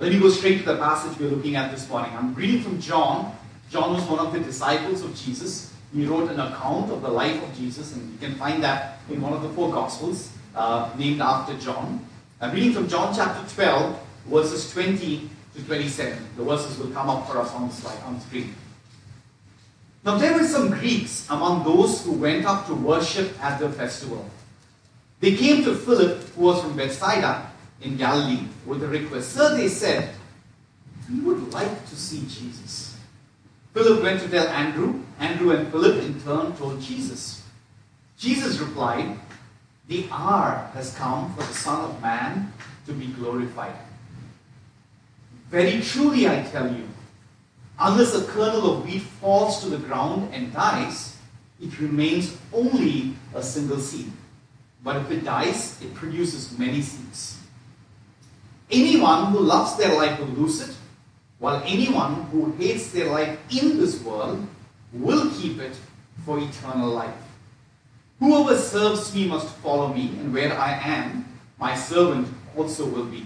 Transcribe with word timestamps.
Let 0.00 0.12
me 0.12 0.20
go 0.20 0.30
straight 0.30 0.60
to 0.60 0.64
the 0.64 0.76
passage 0.76 1.18
we're 1.18 1.28
looking 1.28 1.56
at 1.56 1.72
this 1.72 1.88
morning. 1.88 2.12
I'm 2.16 2.32
reading 2.32 2.62
from 2.62 2.80
John. 2.80 3.36
John 3.68 3.94
was 3.94 4.04
one 4.04 4.20
of 4.20 4.32
the 4.32 4.38
disciples 4.38 5.02
of 5.02 5.12
Jesus. 5.16 5.72
He 5.92 6.06
wrote 6.06 6.30
an 6.30 6.38
account 6.38 6.92
of 6.92 7.02
the 7.02 7.08
life 7.08 7.42
of 7.42 7.52
Jesus, 7.56 7.96
and 7.96 8.12
you 8.12 8.18
can 8.18 8.36
find 8.36 8.62
that 8.62 8.98
in 9.10 9.20
one 9.20 9.32
of 9.32 9.42
the 9.42 9.48
four 9.48 9.72
Gospels 9.72 10.30
uh, 10.54 10.88
named 10.96 11.20
after 11.20 11.58
John. 11.58 12.06
I'm 12.40 12.54
reading 12.54 12.74
from 12.74 12.88
John 12.88 13.12
chapter 13.12 13.52
12, 13.52 13.98
verses 14.26 14.70
20 14.70 15.28
to 15.56 15.64
27. 15.64 16.16
The 16.36 16.44
verses 16.44 16.78
will 16.78 16.92
come 16.92 17.10
up 17.10 17.26
for 17.26 17.38
us 17.40 17.52
on 17.52 17.66
the 17.66 17.74
slide, 17.74 17.98
on 18.04 18.14
the 18.14 18.20
screen. 18.20 18.54
Now 20.04 20.16
there 20.16 20.32
were 20.32 20.44
some 20.44 20.70
Greeks 20.70 21.26
among 21.28 21.64
those 21.64 22.04
who 22.04 22.12
went 22.12 22.46
up 22.46 22.68
to 22.68 22.74
worship 22.74 23.36
at 23.42 23.58
the 23.58 23.68
festival. 23.68 24.30
They 25.18 25.34
came 25.34 25.64
to 25.64 25.74
Philip, 25.74 26.22
who 26.36 26.42
was 26.42 26.62
from 26.62 26.76
Bethsaida 26.76 27.47
in 27.82 27.96
Galilee, 27.96 28.46
with 28.66 28.82
a 28.82 28.88
request. 28.88 29.32
So 29.32 29.56
they 29.56 29.68
said, 29.68 30.14
we 31.10 31.20
would 31.20 31.52
like 31.52 31.88
to 31.88 31.96
see 31.96 32.20
Jesus. 32.28 32.96
Philip 33.72 34.02
went 34.02 34.20
to 34.22 34.28
tell 34.28 34.46
Andrew. 34.48 35.02
Andrew 35.18 35.52
and 35.52 35.70
Philip 35.70 36.02
in 36.04 36.20
turn 36.22 36.54
told 36.56 36.80
Jesus. 36.80 37.44
Jesus 38.18 38.58
replied, 38.58 39.18
The 39.88 40.06
hour 40.10 40.70
has 40.74 40.94
come 40.96 41.32
for 41.34 41.42
the 41.42 41.54
Son 41.54 41.84
of 41.84 42.02
Man 42.02 42.52
to 42.86 42.92
be 42.92 43.06
glorified. 43.06 43.76
Very 45.50 45.80
truly 45.80 46.28
I 46.28 46.42
tell 46.42 46.70
you, 46.72 46.86
unless 47.78 48.14
a 48.14 48.24
kernel 48.24 48.72
of 48.72 48.84
wheat 48.84 49.02
falls 49.02 49.60
to 49.62 49.70
the 49.70 49.78
ground 49.78 50.34
and 50.34 50.52
dies, 50.52 51.16
it 51.60 51.78
remains 51.80 52.36
only 52.52 53.14
a 53.34 53.42
single 53.42 53.78
seed. 53.78 54.12
But 54.84 54.96
if 54.96 55.10
it 55.10 55.24
dies, 55.24 55.80
it 55.82 55.94
produces 55.94 56.56
many 56.58 56.82
seeds. 56.82 57.37
Anyone 58.70 59.32
who 59.32 59.40
loves 59.40 59.76
their 59.76 59.94
life 59.96 60.18
will 60.18 60.26
lose 60.26 60.60
it, 60.60 60.74
while 61.38 61.62
anyone 61.64 62.24
who 62.30 62.52
hates 62.52 62.90
their 62.90 63.10
life 63.10 63.38
in 63.50 63.78
this 63.78 64.02
world 64.02 64.46
will 64.92 65.30
keep 65.30 65.58
it 65.58 65.76
for 66.24 66.38
eternal 66.38 66.90
life. 66.90 67.14
Whoever 68.18 68.56
serves 68.58 69.14
me 69.14 69.28
must 69.28 69.48
follow 69.56 69.94
me, 69.94 70.08
and 70.20 70.34
where 70.34 70.52
I 70.52 70.72
am, 70.72 71.24
my 71.58 71.74
servant 71.74 72.28
also 72.56 72.86
will 72.86 73.04
be. 73.04 73.24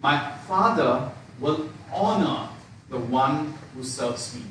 My 0.00 0.32
Father 0.48 1.10
will 1.38 1.68
honor 1.92 2.48
the 2.88 2.98
one 2.98 3.54
who 3.74 3.84
serves 3.84 4.34
me. 4.34 4.42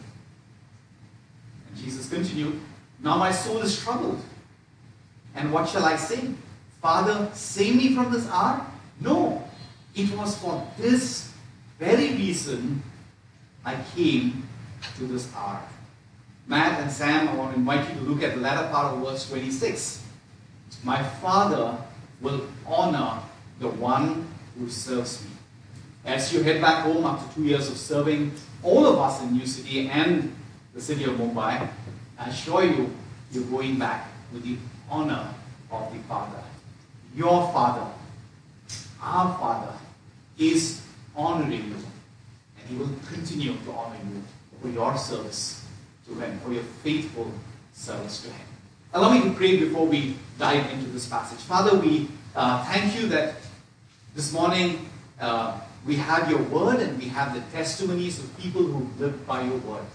And 1.67 1.77
Jesus 1.77 2.09
continued, 2.09 2.59
Now 2.99 3.17
my 3.17 3.31
soul 3.31 3.61
is 3.61 3.79
troubled. 3.79 4.21
And 5.35 5.51
what 5.51 5.67
shall 5.67 5.85
I 5.85 5.95
say? 5.95 6.29
Father, 6.81 7.29
save 7.33 7.75
me 7.75 7.95
from 7.95 8.11
this 8.11 8.27
hour? 8.29 8.65
No, 8.99 9.43
it 9.95 10.15
was 10.15 10.37
for 10.37 10.67
this 10.77 11.31
very 11.79 12.11
reason 12.13 12.81
I 13.65 13.75
came 13.95 14.47
to 14.97 15.03
this 15.05 15.33
hour. 15.35 15.61
Matt 16.47 16.79
and 16.81 16.91
Sam, 16.91 17.29
I 17.29 17.35
want 17.35 17.53
to 17.53 17.59
invite 17.59 17.87
you 17.89 17.99
to 17.99 18.01
look 18.01 18.23
at 18.23 18.35
the 18.35 18.41
latter 18.41 18.67
part 18.69 18.93
of 18.93 19.03
verse 19.03 19.29
26. 19.29 20.03
My 20.83 21.01
Father 21.03 21.77
will 22.21 22.47
honor 22.65 23.19
the 23.59 23.69
one 23.69 24.27
who 24.57 24.69
serves 24.69 25.23
me. 25.23 25.29
As 26.05 26.33
you 26.33 26.41
head 26.41 26.61
back 26.61 26.83
home 26.83 27.05
after 27.05 27.35
two 27.35 27.45
years 27.45 27.69
of 27.69 27.77
serving 27.77 28.31
all 28.63 28.85
of 28.85 28.97
us 28.97 29.21
in 29.21 29.33
New 29.33 29.45
City 29.45 29.87
and 29.89 30.35
the 30.73 30.81
city 30.81 31.03
of 31.03 31.11
Mumbai, 31.11 31.69
I 32.17 32.29
assure 32.29 32.63
you, 32.63 32.91
you're 33.31 33.43
going 33.45 33.77
back 33.77 34.07
with 34.33 34.43
the 34.43 34.57
honor 34.89 35.33
of 35.71 35.93
the 35.93 35.99
Father. 36.03 36.43
Your 37.15 37.51
Father, 37.51 37.85
our 39.01 39.37
Father, 39.39 39.73
is 40.37 40.81
honoring 41.15 41.51
you, 41.51 41.75
and 42.59 42.69
He 42.69 42.75
will 42.75 42.91
continue 43.11 43.53
to 43.65 43.71
honor 43.71 43.97
you 44.09 44.23
for 44.61 44.69
your 44.69 44.97
service 44.97 45.65
to 46.07 46.13
Him, 46.15 46.39
for 46.39 46.53
your 46.53 46.63
faithful 46.83 47.31
service 47.73 48.21
to 48.23 48.29
Him. 48.29 48.47
Allow 48.93 49.13
me 49.13 49.21
to 49.23 49.31
pray 49.31 49.57
before 49.57 49.85
we 49.85 50.15
dive 50.37 50.69
into 50.71 50.89
this 50.91 51.07
passage. 51.07 51.39
Father, 51.39 51.77
we 51.79 52.09
uh, 52.35 52.63
thank 52.65 52.99
you 52.99 53.07
that 53.07 53.35
this 54.15 54.33
morning 54.33 54.89
uh, 55.19 55.59
we 55.85 55.95
have 55.95 56.29
your 56.29 56.41
word 56.43 56.79
and 56.79 56.97
we 56.99 57.07
have 57.07 57.33
the 57.33 57.41
testimonies 57.55 58.19
of 58.19 58.37
people 58.37 58.63
who 58.63 58.87
live 58.99 59.25
by 59.25 59.41
your 59.41 59.57
word. 59.59 59.85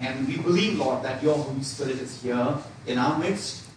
And 0.00 0.26
we 0.26 0.36
believe, 0.36 0.78
Lord, 0.78 1.02
that 1.04 1.22
your 1.22 1.36
Holy 1.36 1.62
Spirit 1.62 2.00
is 2.00 2.22
here 2.22 2.56
in 2.86 2.98
our 2.98 3.18
midst. 3.18 3.68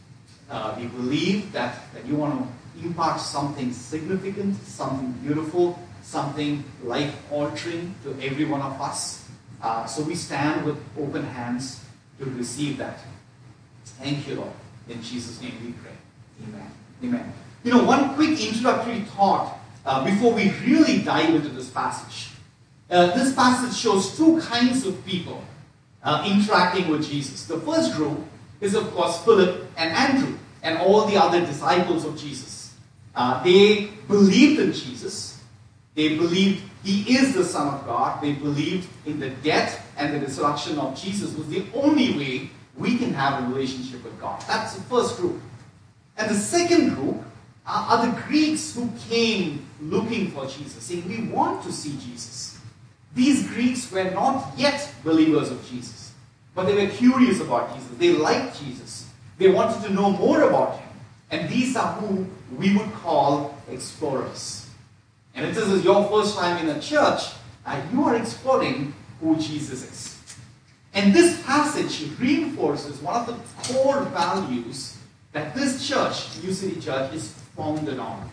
Uh, 0.49 0.75
we 0.77 0.87
believe 0.87 1.51
that, 1.53 1.81
that 1.93 2.05
you 2.05 2.15
want 2.15 2.41
to 2.41 2.47
impart 2.83 3.19
something 3.19 3.71
significant, 3.71 4.55
something 4.63 5.11
beautiful, 5.23 5.79
something 6.01 6.63
life 6.83 7.15
altering 7.31 7.95
to 8.03 8.11
every 8.21 8.45
one 8.45 8.61
of 8.61 8.79
us. 8.81 9.27
Uh, 9.61 9.85
so 9.85 10.03
we 10.03 10.15
stand 10.15 10.65
with 10.65 10.77
open 10.99 11.23
hands 11.23 11.83
to 12.19 12.25
receive 12.25 12.77
that. 12.77 12.99
Thank 13.99 14.27
you, 14.27 14.35
Lord. 14.35 14.51
In 14.89 15.01
Jesus' 15.01 15.41
name 15.41 15.53
we 15.63 15.71
pray. 15.71 15.91
Amen. 16.43 16.71
Amen. 17.03 17.33
You 17.63 17.71
know, 17.71 17.83
one 17.83 18.13
quick 18.15 18.39
introductory 18.39 19.01
thought 19.01 19.57
uh, 19.85 20.03
before 20.05 20.33
we 20.33 20.51
really 20.65 21.01
dive 21.01 21.33
into 21.33 21.49
this 21.49 21.69
passage. 21.69 22.31
Uh, 22.89 23.07
this 23.15 23.33
passage 23.33 23.75
shows 23.75 24.15
two 24.15 24.39
kinds 24.41 24.85
of 24.85 25.03
people 25.05 25.41
uh, 26.03 26.23
interacting 26.29 26.87
with 26.87 27.07
Jesus. 27.07 27.47
The 27.47 27.59
first 27.61 27.95
group 27.95 28.19
is, 28.61 28.75
of 28.75 28.91
course, 28.91 29.23
Philip 29.23 29.65
and 29.77 29.91
Andrew 29.91 30.37
and 30.61 30.77
all 30.77 31.05
the 31.05 31.17
other 31.17 31.43
disciples 31.43 32.05
of 32.05 32.17
Jesus. 32.17 32.54
Uh, 33.15 33.43
they 33.43 33.85
believed 34.07 34.59
in 34.59 34.73
Jesus. 34.73 35.41
They 35.95 36.17
believed 36.17 36.63
he 36.83 37.17
is 37.17 37.33
the 37.33 37.43
Son 37.43 37.73
of 37.73 37.85
God. 37.85 38.21
They 38.21 38.33
believed 38.33 38.89
in 39.05 39.19
the 39.19 39.29
death 39.29 39.81
and 39.97 40.13
the 40.13 40.19
resurrection 40.19 40.77
of 40.77 40.99
Jesus 40.99 41.33
was 41.35 41.47
the 41.47 41.65
only 41.73 42.17
way 42.17 42.49
we 42.75 42.97
can 42.97 43.13
have 43.13 43.43
a 43.43 43.47
relationship 43.47 44.03
with 44.03 44.19
God. 44.19 44.43
That's 44.47 44.75
the 44.75 44.81
first 44.83 45.17
group. 45.17 45.41
And 46.17 46.29
the 46.29 46.35
second 46.35 46.95
group 46.95 47.23
are 47.65 48.05
the 48.05 48.21
Greeks 48.23 48.75
who 48.75 48.89
came 49.09 49.65
looking 49.81 50.31
for 50.31 50.45
Jesus, 50.45 50.83
saying, 50.83 51.07
We 51.07 51.27
want 51.33 51.63
to 51.63 51.71
see 51.71 51.97
Jesus. 51.97 52.59
These 53.15 53.47
Greeks 53.47 53.91
were 53.91 54.11
not 54.11 54.53
yet 54.57 54.93
believers 55.03 55.49
of 55.49 55.65
Jesus, 55.69 56.11
but 56.53 56.65
they 56.65 56.85
were 56.85 56.91
curious 56.91 57.39
about 57.39 57.73
Jesus. 57.73 57.91
They 57.97 58.13
liked 58.13 58.59
Jesus. 58.59 59.09
They 59.37 59.49
wanted 59.49 59.81
to 59.87 59.93
know 59.93 60.11
more 60.11 60.41
about 60.43 60.79
him. 60.79 60.89
And 61.31 61.49
these 61.49 61.75
are 61.75 61.93
who 61.93 62.27
we 62.55 62.75
would 62.77 62.91
call 62.93 63.57
explorers. 63.69 64.69
And 65.33 65.45
if 65.45 65.55
this 65.55 65.67
is 65.67 65.83
your 65.83 66.07
first 66.09 66.37
time 66.37 66.65
in 66.65 66.75
a 66.75 66.79
church, 66.79 67.23
uh, 67.65 67.81
you 67.91 68.03
are 68.03 68.15
exploring 68.15 68.93
who 69.19 69.35
Jesus 69.37 69.83
is. 69.83 70.15
And 70.93 71.13
this 71.13 71.41
passage 71.43 72.09
reinforces 72.19 73.01
one 73.01 73.15
of 73.15 73.27
the 73.27 73.73
core 73.73 74.01
values 74.03 74.97
that 75.33 75.53
this 75.53 75.85
church, 75.85 76.41
New 76.41 76.53
City 76.53 76.79
Church, 76.79 77.13
is 77.13 77.33
founded 77.57 77.99
on. 77.99 78.29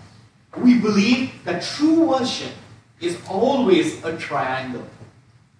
We 0.56 0.78
believe 0.78 1.32
that 1.44 1.62
true 1.62 2.04
worship 2.04 2.52
is 3.00 3.18
always 3.28 4.04
a 4.04 4.16
triangle. 4.16 4.86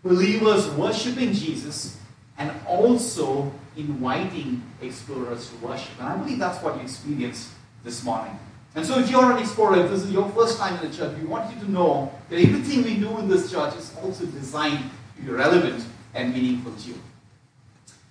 Believers 0.05 0.69
worshiping 0.71 1.33
Jesus 1.33 1.99
and 2.39 2.53
also 2.67 3.53
inviting 3.77 4.63
explorers 4.81 5.51
to 5.51 5.57
worship. 5.57 5.93
And 5.99 6.09
I 6.09 6.17
believe 6.17 6.39
that's 6.39 6.63
what 6.63 6.77
you 6.77 6.83
experienced 6.83 7.51
this 7.85 8.05
morning. 8.05 8.39
And 8.75 8.87
so 8.87 8.99
if 8.99 9.11
you're 9.11 9.31
an 9.31 9.39
explorer, 9.39 9.85
if 9.85 9.91
this 9.91 10.03
is 10.05 10.13
your 10.13 10.29
first 10.31 10.59
time 10.59 10.83
in 10.83 10.91
the 10.91 10.97
church, 10.97 11.17
we 11.19 11.27
want 11.27 11.55
you 11.55 11.61
to 11.61 11.71
know 11.71 12.13
that 12.31 12.39
everything 12.39 12.85
we 12.85 12.97
do 12.97 13.19
in 13.19 13.29
this 13.29 13.51
church 13.51 13.75
is 13.77 13.95
also 14.03 14.25
designed 14.27 14.91
to 15.17 15.23
be 15.23 15.31
relevant 15.31 15.85
and 16.15 16.33
meaningful 16.33 16.73
to 16.73 16.89
you. 16.89 16.95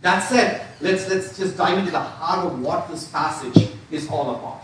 That 0.02 0.20
said, 0.22 0.66
let's, 0.80 1.10
let's 1.10 1.38
just 1.38 1.58
dive 1.58 1.78
into 1.78 1.92
the 1.92 2.00
heart 2.00 2.46
of 2.46 2.60
what 2.60 2.90
this 2.90 3.08
passage 3.08 3.70
is 3.90 4.10
all 4.10 4.36
about. 4.36 4.62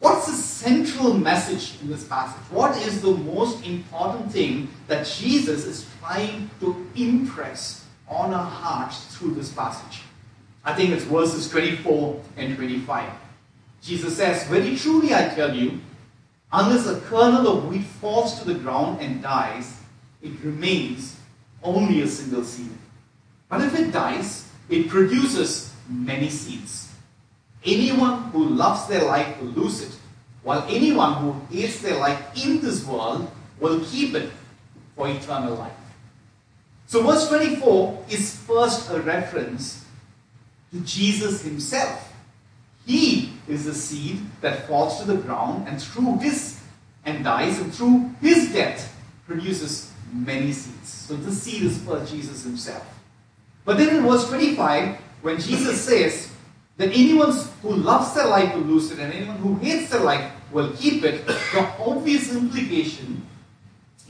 What's 0.00 0.26
the 0.26 0.32
central 0.32 1.14
message 1.14 1.80
in 1.80 1.88
this 1.88 2.04
passage? 2.04 2.42
What 2.50 2.76
is 2.82 3.00
the 3.00 3.12
most 3.12 3.66
important 3.66 4.30
thing 4.30 4.68
that 4.88 5.06
Jesus 5.06 5.64
is 5.64 5.86
trying 6.00 6.50
to 6.60 6.86
impress 6.94 7.86
on 8.08 8.32
our 8.34 8.44
hearts 8.44 9.16
through 9.16 9.34
this 9.34 9.52
passage? 9.52 10.02
I 10.66 10.74
think 10.74 10.90
it's 10.90 11.04
verses 11.04 11.48
24 11.48 12.20
and 12.36 12.56
25. 12.56 13.08
Jesus 13.80 14.16
says, 14.16 14.42
Very 14.48 14.76
truly 14.76 15.14
I 15.14 15.28
tell 15.28 15.54
you, 15.54 15.80
unless 16.52 16.88
a 16.88 16.98
kernel 17.02 17.46
of 17.46 17.68
wheat 17.68 17.84
falls 17.84 18.40
to 18.40 18.44
the 18.44 18.58
ground 18.58 19.00
and 19.00 19.22
dies, 19.22 19.80
it 20.20 20.32
remains 20.42 21.16
only 21.62 22.02
a 22.02 22.08
single 22.08 22.42
seed. 22.42 22.72
But 23.48 23.60
if 23.60 23.78
it 23.78 23.92
dies, 23.92 24.50
it 24.68 24.88
produces 24.88 25.72
many 25.88 26.28
seeds. 26.30 26.92
Anyone 27.64 28.24
who 28.30 28.48
loves 28.48 28.88
their 28.88 29.04
life 29.04 29.40
will 29.40 29.50
lose 29.50 29.82
it, 29.82 29.96
while 30.42 30.66
anyone 30.68 31.14
who 31.14 31.56
hates 31.56 31.80
their 31.80 31.98
life 32.00 32.20
in 32.44 32.60
this 32.60 32.84
world 32.84 33.30
will 33.60 33.84
keep 33.84 34.16
it 34.16 34.30
for 34.96 35.08
eternal 35.08 35.54
life. 35.54 35.72
So, 36.88 37.04
verse 37.04 37.28
24 37.28 38.04
is 38.10 38.34
first 38.34 38.90
a 38.90 39.00
reference 39.00 39.85
to 40.72 40.80
Jesus 40.80 41.42
himself. 41.42 42.12
He 42.86 43.32
is 43.48 43.64
the 43.64 43.74
seed 43.74 44.20
that 44.40 44.66
falls 44.66 45.00
to 45.00 45.06
the 45.06 45.16
ground, 45.16 45.66
and 45.68 45.80
through 45.80 46.18
his 46.18 46.60
and 47.04 47.24
dies, 47.24 47.60
and 47.60 47.72
through 47.72 48.10
his 48.20 48.52
death, 48.52 48.92
produces 49.26 49.92
many 50.12 50.52
seeds. 50.52 50.88
So 50.88 51.14
the 51.14 51.32
seed 51.32 51.62
is 51.62 51.78
for 51.82 52.04
Jesus 52.04 52.42
himself. 52.42 52.86
But 53.64 53.78
then 53.78 53.96
in 53.96 54.02
verse 54.02 54.28
25, 54.28 54.96
when 55.22 55.40
Jesus 55.40 55.80
says 55.80 56.32
that 56.76 56.88
anyone 56.90 57.32
who 57.62 57.74
loves 57.74 58.14
their 58.14 58.26
life 58.26 58.54
will 58.54 58.62
lose 58.62 58.90
it, 58.90 58.98
and 58.98 59.12
anyone 59.12 59.36
who 59.38 59.54
hates 59.56 59.90
their 59.90 60.00
life 60.00 60.30
will 60.52 60.72
keep 60.76 61.04
it, 61.04 61.26
the 61.26 61.36
obvious 61.78 62.32
implication 62.34 63.26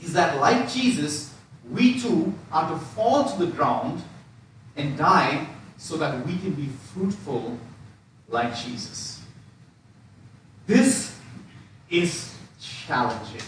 is 0.01 0.13
that, 0.13 0.39
like 0.39 0.69
Jesus, 0.69 1.33
we 1.71 1.99
too 1.99 2.33
are 2.51 2.69
to 2.71 2.77
fall 2.77 3.25
to 3.25 3.45
the 3.45 3.51
ground 3.51 4.01
and 4.75 4.97
die 4.97 5.47
so 5.77 5.97
that 5.97 6.25
we 6.25 6.37
can 6.37 6.53
be 6.53 6.69
fruitful 6.93 7.57
like 8.29 8.55
Jesus. 8.55 9.21
This 10.65 11.17
is 11.89 12.35
challenging. 12.59 13.47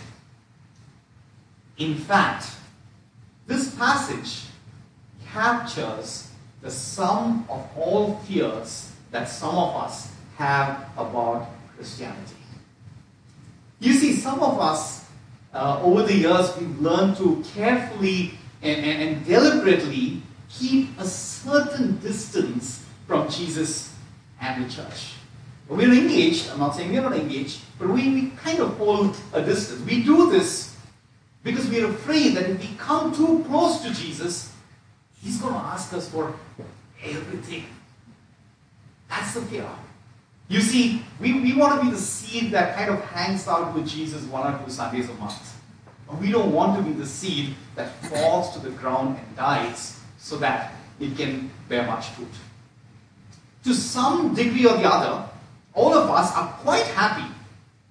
In 1.77 1.95
fact, 1.95 2.47
this 3.47 3.75
passage 3.75 4.45
captures 5.31 6.29
the 6.61 6.69
sum 6.69 7.45
of 7.49 7.67
all 7.75 8.15
fears 8.19 8.91
that 9.11 9.27
some 9.27 9.55
of 9.55 9.75
us 9.75 10.11
have 10.37 10.89
about 10.97 11.47
Christianity. 11.75 12.35
You 13.79 13.93
see, 13.93 14.13
some 14.13 14.41
of 14.41 14.59
us, 14.59 15.05
uh, 15.53 15.81
over 15.81 16.03
the 16.03 16.13
years, 16.13 16.55
we've 16.57 16.79
learned 16.79 17.17
to 17.17 17.43
carefully 17.53 18.37
and, 18.61 18.85
and, 18.85 19.01
and 19.01 19.25
deliberately 19.25 20.21
keep 20.49 20.97
a 20.99 21.05
certain 21.43 21.97
distance 21.99 22.85
from 23.07 23.29
Jesus 23.29 23.95
and 24.41 24.65
the 24.65 24.69
church. 24.69 25.13
We're 25.67 25.93
engaged, 25.93 26.49
I'm 26.49 26.59
not 26.59 26.75
saying 26.75 26.91
we're 26.91 27.01
not 27.01 27.15
engaged, 27.15 27.61
but 27.77 27.89
we, 27.89 28.09
we 28.09 28.29
kind 28.31 28.59
of 28.59 28.75
hold 28.77 29.15
a 29.33 29.41
distance. 29.41 29.81
We 29.85 30.03
do 30.03 30.31
this 30.31 30.75
because 31.43 31.69
we're 31.69 31.89
afraid 31.89 32.35
that 32.35 32.49
if 32.49 32.59
we 32.59 32.75
come 32.77 33.13
too 33.13 33.43
close 33.47 33.81
to 33.83 33.93
Jesus, 33.93 34.53
He's 35.21 35.39
going 35.39 35.53
to 35.53 35.59
ask 35.59 35.93
us 35.93 36.09
for 36.09 36.33
everything. 37.03 37.65
That's 39.09 39.33
the 39.33 39.41
fear. 39.41 39.69
You 40.47 40.61
see, 40.61 41.03
we, 41.19 41.39
we 41.41 41.53
want 41.55 41.79
to 41.79 41.85
be 41.85 41.91
the 41.91 42.01
seed 42.01 42.51
that 42.51 42.75
kind 42.75 42.89
of 42.89 43.03
hangs 43.05 43.47
out 43.47 43.75
with 43.75 43.87
Jesus 43.87 44.23
one 44.23 44.51
or 44.51 44.57
two 44.63 44.71
Sundays 44.71 45.09
a 45.09 45.13
month. 45.15 45.55
But 46.07 46.19
we 46.19 46.31
don't 46.31 46.51
want 46.51 46.77
to 46.77 46.83
be 46.83 46.93
the 46.93 47.05
seed 47.05 47.53
that 47.75 47.91
falls 48.05 48.53
to 48.53 48.59
the 48.59 48.71
ground 48.71 49.19
and 49.19 49.35
dies 49.35 49.99
so 50.17 50.37
that 50.37 50.73
it 50.99 51.17
can 51.17 51.49
bear 51.67 51.85
much 51.85 52.07
fruit. 52.09 52.27
To 53.65 53.73
some 53.73 54.33
degree 54.33 54.65
or 54.65 54.77
the 54.77 54.87
other, 54.87 55.29
all 55.73 55.93
of 55.93 56.09
us 56.09 56.35
are 56.35 56.47
quite 56.63 56.85
happy, 56.87 57.29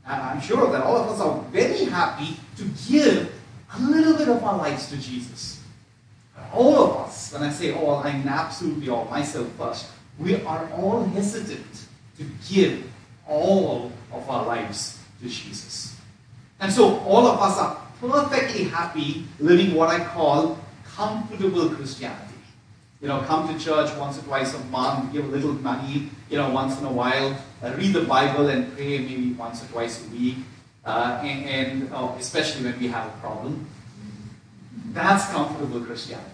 and 0.07 0.23
I'm 0.23 0.41
sure 0.41 0.71
that 0.71 0.83
all 0.83 0.97
of 0.97 1.09
us 1.09 1.21
are 1.21 1.43
very 1.51 1.85
happy 1.85 2.37
to 2.57 2.65
give 2.89 3.33
a 3.75 3.81
little 3.81 4.17
bit 4.17 4.29
of 4.29 4.43
our 4.43 4.59
lives 4.59 4.89
to 4.91 4.97
Jesus. 4.97 5.63
All 6.53 6.83
of 6.83 6.97
us, 7.07 7.33
when 7.33 7.43
I 7.43 7.51
say 7.51 7.75
all, 7.75 7.97
I 7.97 8.13
mean 8.13 8.29
absolutely 8.29 8.89
all, 8.89 9.05
myself 9.07 9.49
first, 9.59 9.87
we 10.19 10.43
are 10.43 10.69
all 10.73 11.05
hesitant 11.05 11.87
to 12.17 12.25
give 12.49 12.85
all 13.27 13.93
of 14.13 14.29
our 14.29 14.47
lives 14.47 14.99
to 15.21 15.29
Jesus. 15.29 15.97
And 16.61 16.73
so 16.73 16.99
all 17.01 17.27
of 17.27 17.41
us 17.41 17.59
are 17.59 17.81
perfectly 18.01 18.65
happy 18.65 19.25
living 19.39 19.75
what 19.75 19.91
I 19.91 20.05
call 20.05 20.59
comfortable 20.85 21.69
Christianity. 21.71 22.28
You 23.01 23.07
know, 23.07 23.21
come 23.23 23.47
to 23.47 23.65
church 23.65 23.95
once 23.97 24.19
or 24.19 24.23
twice 24.23 24.55
a 24.55 24.65
month, 24.67 25.13
give 25.13 25.25
a 25.25 25.29
little 25.29 25.53
money, 25.53 26.11
you 26.29 26.37
know, 26.37 26.51
once 26.51 26.79
in 26.81 26.85
a 26.85 26.93
while, 26.93 27.41
uh, 27.63 27.73
read 27.77 27.93
the 27.93 28.03
Bible 28.03 28.49
and 28.49 28.75
pray 28.75 28.99
maybe 28.99 29.33
once 29.35 29.63
or 29.63 29.67
twice 29.69 30.05
a 30.05 30.09
week, 30.11 30.37
uh, 30.85 31.21
and, 31.23 31.45
and 31.45 31.91
oh, 31.95 32.17
especially 32.19 32.65
when 32.65 32.79
we 32.81 32.89
have 32.89 33.07
a 33.07 33.17
problem. 33.19 33.67
That's 34.87 35.29
comfortable 35.31 35.81
Christianity. 35.81 36.29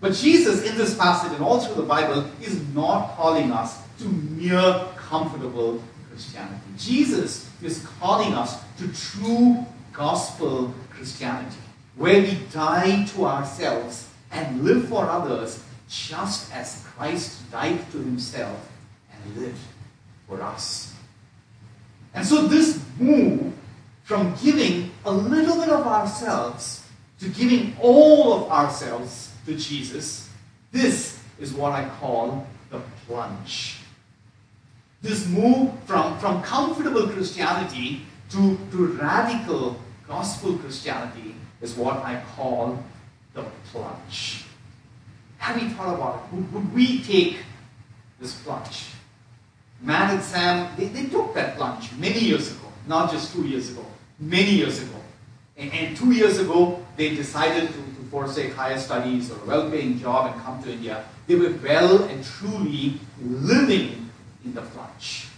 But 0.00 0.12
Jesus, 0.12 0.68
in 0.68 0.76
this 0.76 0.94
passage 0.96 1.32
and 1.32 1.42
all 1.42 1.60
through 1.60 1.76
the 1.76 1.88
Bible, 1.88 2.28
is 2.42 2.62
not 2.74 3.16
calling 3.16 3.50
us 3.50 3.80
to 4.00 4.04
mere 4.04 4.84
comfortable 4.96 5.82
Christianity. 6.10 6.60
Jesus 6.76 7.50
is 7.62 7.86
calling 7.98 8.34
us 8.34 8.62
to 8.78 8.88
true 8.92 9.64
gospel 9.94 10.74
Christianity, 10.90 11.56
where 11.96 12.20
we 12.20 12.38
die 12.52 13.06
to 13.06 13.24
ourselves 13.24 14.08
and 14.30 14.62
live 14.62 14.88
for 14.88 15.08
others 15.08 15.62
just 15.88 16.52
as 16.52 16.84
Christ 16.96 17.50
died 17.50 17.90
to 17.92 17.98
himself 17.98 18.68
and 19.12 19.36
lived 19.36 19.58
for 20.28 20.42
us. 20.42 20.94
And 22.14 22.26
so, 22.26 22.46
this 22.46 22.80
move 22.98 23.52
from 24.04 24.34
giving 24.42 24.90
a 25.04 25.12
little 25.12 25.56
bit 25.56 25.68
of 25.68 25.86
ourselves 25.86 26.86
to 27.20 27.28
giving 27.28 27.76
all 27.80 28.34
of 28.34 28.50
ourselves 28.50 29.32
to 29.46 29.56
Jesus, 29.56 30.28
this 30.72 31.18
is 31.38 31.52
what 31.52 31.72
I 31.72 31.88
call 32.00 32.46
the 32.70 32.80
plunge. 33.06 33.78
This 35.02 35.26
move 35.28 35.72
from, 35.84 36.18
from 36.18 36.42
comfortable 36.42 37.08
Christianity 37.08 38.02
to, 38.30 38.58
to 38.70 38.86
radical 39.00 39.80
gospel 40.06 40.58
Christianity 40.58 41.34
is 41.60 41.74
what 41.74 41.96
I 41.98 42.22
call 42.34 42.82
the 43.34 43.44
plunge. 43.70 44.44
Have 45.46 45.62
you 45.62 45.68
thought 45.68 45.94
about 45.94 46.16
it? 46.16 46.34
Would, 46.34 46.52
would 46.52 46.74
we 46.74 47.02
take 47.02 47.36
this 48.18 48.34
plunge? 48.42 48.86
Matt 49.80 50.12
and 50.12 50.20
Sam, 50.20 50.74
they, 50.76 50.86
they 50.86 51.06
took 51.06 51.34
that 51.34 51.56
plunge 51.56 51.92
many 51.92 52.18
years 52.18 52.50
ago, 52.50 52.66
not 52.88 53.12
just 53.12 53.32
two 53.32 53.46
years 53.46 53.70
ago, 53.70 53.86
many 54.18 54.50
years 54.50 54.82
ago. 54.82 54.98
And, 55.56 55.72
and 55.72 55.96
two 55.96 56.10
years 56.10 56.40
ago, 56.40 56.84
they 56.96 57.14
decided 57.14 57.68
to, 57.68 57.74
to 57.74 58.10
forsake 58.10 58.54
higher 58.54 58.76
studies 58.76 59.30
or 59.30 59.40
a 59.40 59.44
well 59.44 59.70
paying 59.70 60.00
job 60.00 60.34
and 60.34 60.42
come 60.42 60.60
to 60.64 60.72
India. 60.72 61.04
They 61.28 61.36
were 61.36 61.54
well 61.62 62.02
and 62.02 62.24
truly 62.24 62.98
living 63.22 64.10
in 64.44 64.52
the 64.52 64.62
plunge. 64.62 65.28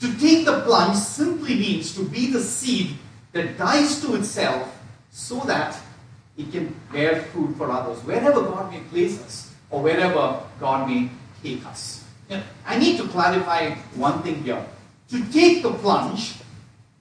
To 0.00 0.18
take 0.18 0.44
the 0.44 0.60
plunge 0.66 0.98
simply 0.98 1.54
means 1.54 1.94
to 1.94 2.04
be 2.04 2.30
the 2.30 2.42
seed 2.42 2.98
that 3.32 3.56
dies 3.56 4.02
to 4.02 4.16
itself 4.16 4.78
so 5.10 5.40
that 5.46 5.80
it 6.36 6.50
can 6.50 6.74
bear 6.92 7.22
fruit 7.22 7.56
for 7.56 7.70
others, 7.70 7.98
wherever 8.04 8.42
God 8.42 8.70
may 8.72 8.80
place 8.80 9.20
us 9.22 9.54
or 9.70 9.82
wherever 9.82 10.40
God 10.60 10.88
may 10.88 11.10
take 11.42 11.64
us. 11.66 12.04
I 12.66 12.78
need 12.78 12.96
to 12.98 13.06
clarify 13.08 13.74
one 13.94 14.22
thing 14.22 14.42
here. 14.42 14.64
To 15.10 15.24
take 15.30 15.62
the 15.62 15.72
plunge 15.72 16.36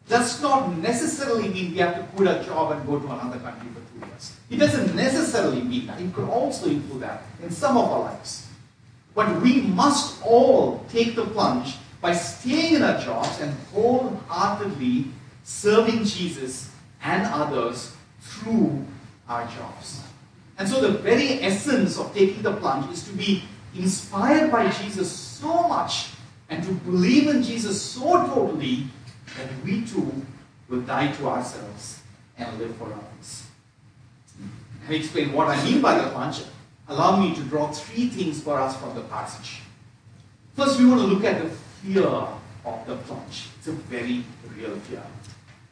does 0.07 0.41
not 0.41 0.77
necessarily 0.77 1.47
mean 1.49 1.71
we 1.71 1.77
have 1.77 1.95
to 1.95 2.03
quit 2.15 2.27
our 2.27 2.43
job 2.43 2.71
and 2.73 2.85
go 2.85 2.99
to 2.99 3.05
another 3.05 3.39
country 3.39 3.69
for 3.73 3.81
two 3.93 4.05
years. 4.05 4.37
It 4.49 4.57
doesn't 4.57 4.95
necessarily 4.95 5.61
mean 5.61 5.87
that. 5.87 5.99
It 6.01 6.13
could 6.13 6.29
also 6.29 6.67
include 6.67 7.01
that 7.01 7.23
in 7.41 7.49
some 7.49 7.77
of 7.77 7.89
our 7.89 8.01
lives. 8.01 8.47
But 9.15 9.41
we 9.41 9.61
must 9.61 10.21
all 10.23 10.85
take 10.89 11.15
the 11.15 11.25
plunge 11.25 11.77
by 12.01 12.13
staying 12.13 12.75
in 12.75 12.83
our 12.83 12.99
jobs 12.99 13.39
and 13.39 13.55
wholeheartedly 13.73 15.07
serving 15.43 16.03
Jesus 16.03 16.69
and 17.01 17.25
others 17.27 17.95
through 18.19 18.85
our 19.27 19.45
jobs. 19.47 20.01
And 20.57 20.67
so, 20.67 20.81
the 20.81 20.97
very 20.99 21.41
essence 21.41 21.97
of 21.97 22.13
taking 22.13 22.43
the 22.43 22.53
plunge 22.53 22.91
is 22.91 23.03
to 23.05 23.13
be 23.13 23.43
inspired 23.75 24.51
by 24.51 24.69
Jesus 24.69 25.11
so 25.11 25.67
much 25.67 26.11
and 26.49 26.63
to 26.63 26.71
believe 26.71 27.27
in 27.27 27.41
Jesus 27.41 27.81
so 27.81 28.27
totally 28.27 28.85
that 29.37 29.49
we 29.65 29.83
too 29.85 30.13
will 30.69 30.81
die 30.81 31.11
to 31.13 31.27
ourselves 31.27 32.01
and 32.37 32.59
live 32.59 32.75
for 32.75 32.85
others. 32.85 33.47
I 34.87 34.93
explain 34.93 35.31
what 35.31 35.47
I 35.47 35.63
mean 35.63 35.81
by 35.81 35.97
the 35.97 36.09
plunge. 36.09 36.41
Allow 36.87 37.19
me 37.19 37.33
to 37.35 37.41
draw 37.43 37.71
three 37.71 38.09
things 38.09 38.41
for 38.41 38.59
us 38.59 38.77
from 38.77 38.93
the 38.95 39.01
passage. 39.01 39.61
First, 40.55 40.79
we 40.79 40.85
want 40.85 41.01
to 41.01 41.07
look 41.07 41.23
at 41.23 41.41
the 41.41 41.49
fear 41.49 42.05
of 42.05 42.85
the 42.85 42.95
plunge. 42.97 43.47
It's 43.57 43.67
a 43.67 43.71
very 43.71 44.23
real 44.55 44.75
fear. 44.81 45.01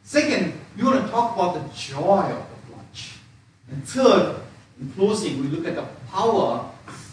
Second, 0.02 0.54
we 0.76 0.82
want 0.82 1.04
to 1.04 1.10
talk 1.10 1.36
about 1.36 1.54
the 1.54 1.74
joy 1.74 2.22
of 2.22 2.38
the. 2.38 2.61
And 3.72 3.88
third, 3.88 4.36
in 4.80 4.92
closing, 4.92 5.40
we 5.40 5.48
look 5.48 5.66
at 5.66 5.76
the 5.76 5.86
power 6.10 6.70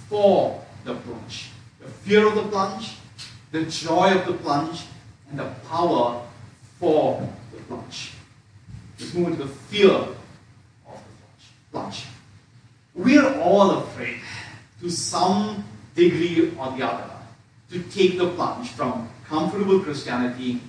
for 0.10 0.62
the 0.84 0.94
plunge. 0.94 1.52
The 1.80 1.88
fear 1.88 2.28
of 2.28 2.36
the 2.36 2.44
plunge, 2.44 2.98
the 3.52 3.64
joy 3.64 4.14
of 4.20 4.26
the 4.28 4.34
plunge, 4.34 4.84
and 5.30 5.40
the 5.40 5.50
power 5.70 6.22
for 6.78 7.26
the 7.54 7.62
plunge. 7.64 8.12
Let's 9.00 9.14
move 9.14 9.28
into 9.28 9.44
the 9.44 9.50
fear 9.50 9.92
of 9.92 10.18
the 10.86 11.72
plunge. 11.72 12.06
We 12.94 13.18
are 13.18 13.40
all 13.40 13.72
afraid, 13.80 14.20
to 14.82 14.90
some 14.90 15.64
degree 15.96 16.54
or 16.58 16.72
the 16.76 16.86
other, 16.86 17.10
to 17.72 17.82
take 17.84 18.18
the 18.18 18.32
plunge 18.32 18.70
from 18.72 19.08
comfortable 19.26 19.80
Christianity 19.80 20.60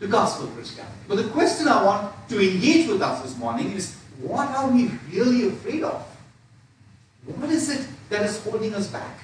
to 0.00 0.08
gospel 0.08 0.48
Christianity. 0.48 0.96
But 1.06 1.16
the 1.16 1.28
question 1.28 1.68
I 1.68 1.84
want 1.84 2.28
to 2.28 2.40
engage 2.40 2.88
with 2.88 3.02
us 3.02 3.22
this 3.22 3.36
morning 3.36 3.72
is 3.72 3.96
what 4.20 4.48
are 4.48 4.70
we 4.70 4.90
really 5.12 5.48
afraid 5.48 5.82
of? 5.82 6.02
What 7.24 7.50
is 7.50 7.70
it 7.70 7.86
that 8.10 8.24
is 8.24 8.42
holding 8.42 8.74
us 8.74 8.88
back? 8.88 9.18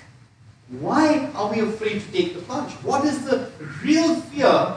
Why 0.68 1.30
are 1.34 1.52
we 1.52 1.60
afraid 1.60 2.00
to 2.00 2.12
take 2.12 2.34
the 2.34 2.40
plunge? 2.42 2.72
What 2.82 3.04
is 3.04 3.24
the 3.24 3.50
real 3.82 4.16
fear 4.16 4.76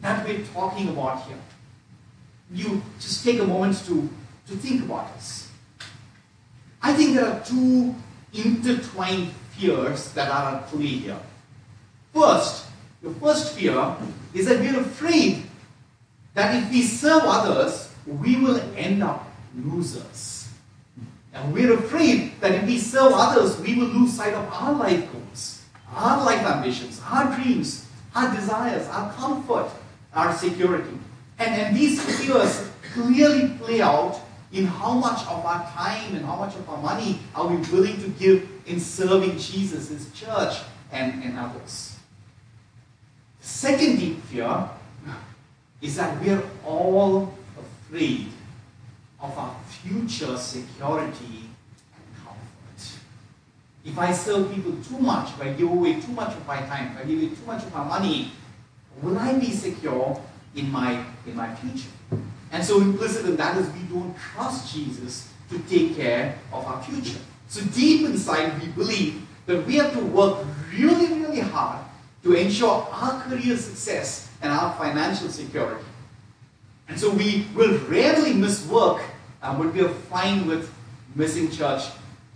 that 0.00 0.26
we're 0.26 0.44
talking 0.52 0.88
about 0.88 1.24
here? 1.26 1.38
You 2.52 2.82
just 3.00 3.24
take 3.24 3.40
a 3.40 3.46
moment 3.46 3.84
to 3.86 4.08
to 4.46 4.56
think 4.56 4.84
about 4.84 5.14
this. 5.14 5.48
I 6.82 6.92
think 6.92 7.14
there 7.16 7.26
are 7.26 7.40
two 7.40 7.94
intertwined 8.34 9.32
fears 9.56 10.12
that 10.12 10.28
are 10.28 10.56
at 10.56 10.66
play 10.68 10.86
here. 10.86 11.18
First, 12.12 12.66
the 13.02 13.10
first 13.14 13.54
fear 13.56 13.96
is 14.34 14.46
that 14.46 14.60
we're 14.60 14.80
afraid 14.80 15.44
that 16.34 16.62
if 16.62 16.70
we 16.70 16.82
serve 16.82 17.22
others, 17.24 17.93
we 18.06 18.36
will 18.36 18.60
end 18.76 19.02
up 19.02 19.28
losers. 19.56 20.48
And 21.32 21.52
we're 21.52 21.74
afraid 21.74 22.40
that 22.40 22.52
if 22.52 22.64
we 22.64 22.78
serve 22.78 23.12
others, 23.14 23.58
we 23.60 23.74
will 23.74 23.88
lose 23.88 24.12
sight 24.12 24.34
of 24.34 24.48
our 24.52 24.72
life 24.72 25.10
goals, 25.12 25.62
our 25.92 26.24
life 26.24 26.46
ambitions, 26.46 27.00
our 27.04 27.34
dreams, 27.34 27.86
our 28.14 28.34
desires, 28.34 28.86
our 28.88 29.12
comfort, 29.14 29.68
our 30.14 30.32
security. 30.36 30.96
And, 31.38 31.54
and 31.54 31.76
these 31.76 32.00
fears 32.00 32.70
clearly 32.92 33.48
play 33.58 33.80
out 33.80 34.20
in 34.52 34.66
how 34.66 34.94
much 34.94 35.26
of 35.26 35.44
our 35.44 35.68
time 35.72 36.14
and 36.14 36.24
how 36.24 36.36
much 36.36 36.54
of 36.54 36.68
our 36.68 36.80
money 36.80 37.18
are 37.34 37.48
we 37.48 37.56
willing 37.72 38.00
to 38.00 38.08
give 38.10 38.48
in 38.66 38.78
serving 38.78 39.36
Jesus, 39.36 39.88
His 39.88 40.12
church, 40.12 40.58
and, 40.92 41.24
and 41.24 41.36
others. 41.36 41.96
Second 43.40 43.98
deep 43.98 44.22
fear 44.24 44.68
is 45.82 45.96
that 45.96 46.22
we 46.22 46.30
are 46.30 46.42
all 46.64 47.34
afraid 47.94 48.26
of 49.20 49.38
our 49.38 49.56
future 49.68 50.36
security 50.36 51.48
and 51.94 52.24
comfort. 52.24 52.98
If 53.84 53.98
I 53.98 54.12
serve 54.12 54.52
people 54.52 54.72
too 54.82 54.98
much, 54.98 55.30
if 55.30 55.40
I 55.40 55.52
give 55.52 55.70
away 55.70 56.00
too 56.00 56.12
much 56.12 56.36
of 56.36 56.46
my 56.46 56.56
time, 56.62 56.92
if 56.92 57.04
I 57.04 57.08
give 57.08 57.18
away 57.18 57.28
too 57.28 57.46
much 57.46 57.62
of 57.62 57.72
my 57.72 57.84
money, 57.84 58.32
will 59.00 59.16
I 59.16 59.38
be 59.38 59.50
secure 59.50 60.20
in 60.56 60.70
my, 60.70 61.04
in 61.26 61.36
my 61.36 61.54
future? 61.54 61.88
And 62.50 62.64
so 62.64 62.80
implicit 62.80 63.26
in 63.26 63.36
that 63.36 63.56
is 63.56 63.70
we 63.70 63.82
don't 63.94 64.14
trust 64.16 64.74
Jesus 64.74 65.28
to 65.50 65.58
take 65.60 65.96
care 65.96 66.38
of 66.52 66.64
our 66.66 66.82
future. 66.82 67.18
So 67.48 67.62
deep 67.66 68.06
inside 68.06 68.60
we 68.60 68.68
believe 68.68 69.22
that 69.46 69.64
we 69.66 69.76
have 69.76 69.92
to 69.92 70.00
work 70.00 70.44
really, 70.72 71.20
really 71.20 71.40
hard 71.40 71.84
to 72.24 72.32
ensure 72.32 72.88
our 72.90 73.20
career 73.22 73.56
success 73.56 74.30
and 74.42 74.52
our 74.52 74.74
financial 74.76 75.28
security. 75.28 75.84
And 76.88 76.98
so 76.98 77.10
we 77.10 77.46
will 77.54 77.78
rarely 77.88 78.34
miss 78.34 78.66
work, 78.66 79.02
uh, 79.42 79.56
but 79.56 79.72
we 79.72 79.80
are 79.80 79.88
fine 79.88 80.46
with 80.46 80.72
missing 81.14 81.50
church 81.50 81.82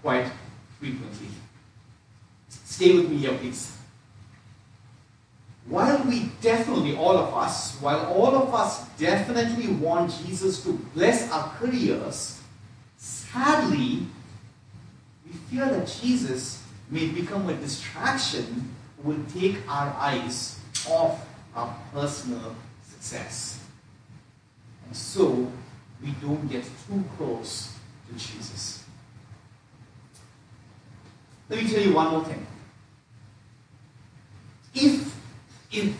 quite 0.02 0.30
frequently. 0.78 1.28
Stay 2.48 2.94
with 2.94 3.10
me 3.10 3.18
here, 3.18 3.36
please. 3.36 3.76
While 5.66 6.02
we 6.04 6.30
definitely, 6.40 6.96
all 6.96 7.18
of 7.18 7.34
us, 7.34 7.76
while 7.80 8.06
all 8.06 8.34
of 8.34 8.54
us 8.54 8.88
definitely 8.96 9.68
want 9.68 10.14
Jesus 10.24 10.62
to 10.64 10.72
bless 10.94 11.30
our 11.30 11.50
careers, 11.58 12.40
sadly, 12.96 14.06
we 15.26 15.32
fear 15.50 15.66
that 15.66 15.86
Jesus 16.00 16.62
may 16.90 17.08
become 17.08 17.50
a 17.50 17.54
distraction 17.54 18.74
will 19.04 19.22
take 19.32 19.56
our 19.68 19.94
eyes 19.98 20.58
off 20.88 21.26
our 21.54 21.74
personal 21.92 22.54
success. 22.82 23.57
So 24.92 25.50
we 26.02 26.12
don't 26.20 26.48
get 26.48 26.64
too 26.64 27.04
close 27.16 27.72
to 28.08 28.12
Jesus. 28.14 28.84
Let 31.48 31.62
me 31.62 31.70
tell 31.70 31.82
you 31.82 31.94
one 31.94 32.10
more 32.10 32.24
thing. 32.24 32.46
If, 34.74 35.14
if 35.72 35.96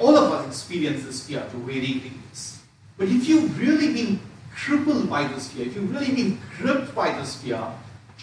all 0.00 0.16
of 0.16 0.32
us 0.32 0.46
experience 0.46 1.04
this 1.04 1.26
fear 1.26 1.40
to 1.50 1.56
varying 1.58 2.00
degrees, 2.00 2.62
but 2.96 3.08
if 3.08 3.28
you've 3.28 3.58
really 3.60 3.92
been 3.92 4.20
crippled 4.54 5.10
by 5.10 5.26
this 5.28 5.48
fear, 5.50 5.66
if 5.66 5.74
you've 5.74 5.92
really 5.92 6.14
been 6.14 6.40
gripped 6.56 6.94
by 6.94 7.12
this 7.18 7.42
fear, 7.42 7.60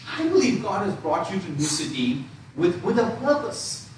I 0.10 0.28
believe 0.28 0.64
God 0.64 0.86
has 0.88 0.96
brought 0.96 1.32
you 1.32 1.40
to 1.40 1.52
New 1.52 1.60
City 1.60 2.24
with, 2.56 2.82
with 2.84 2.98
a 2.98 3.10
purpose. 3.22 3.90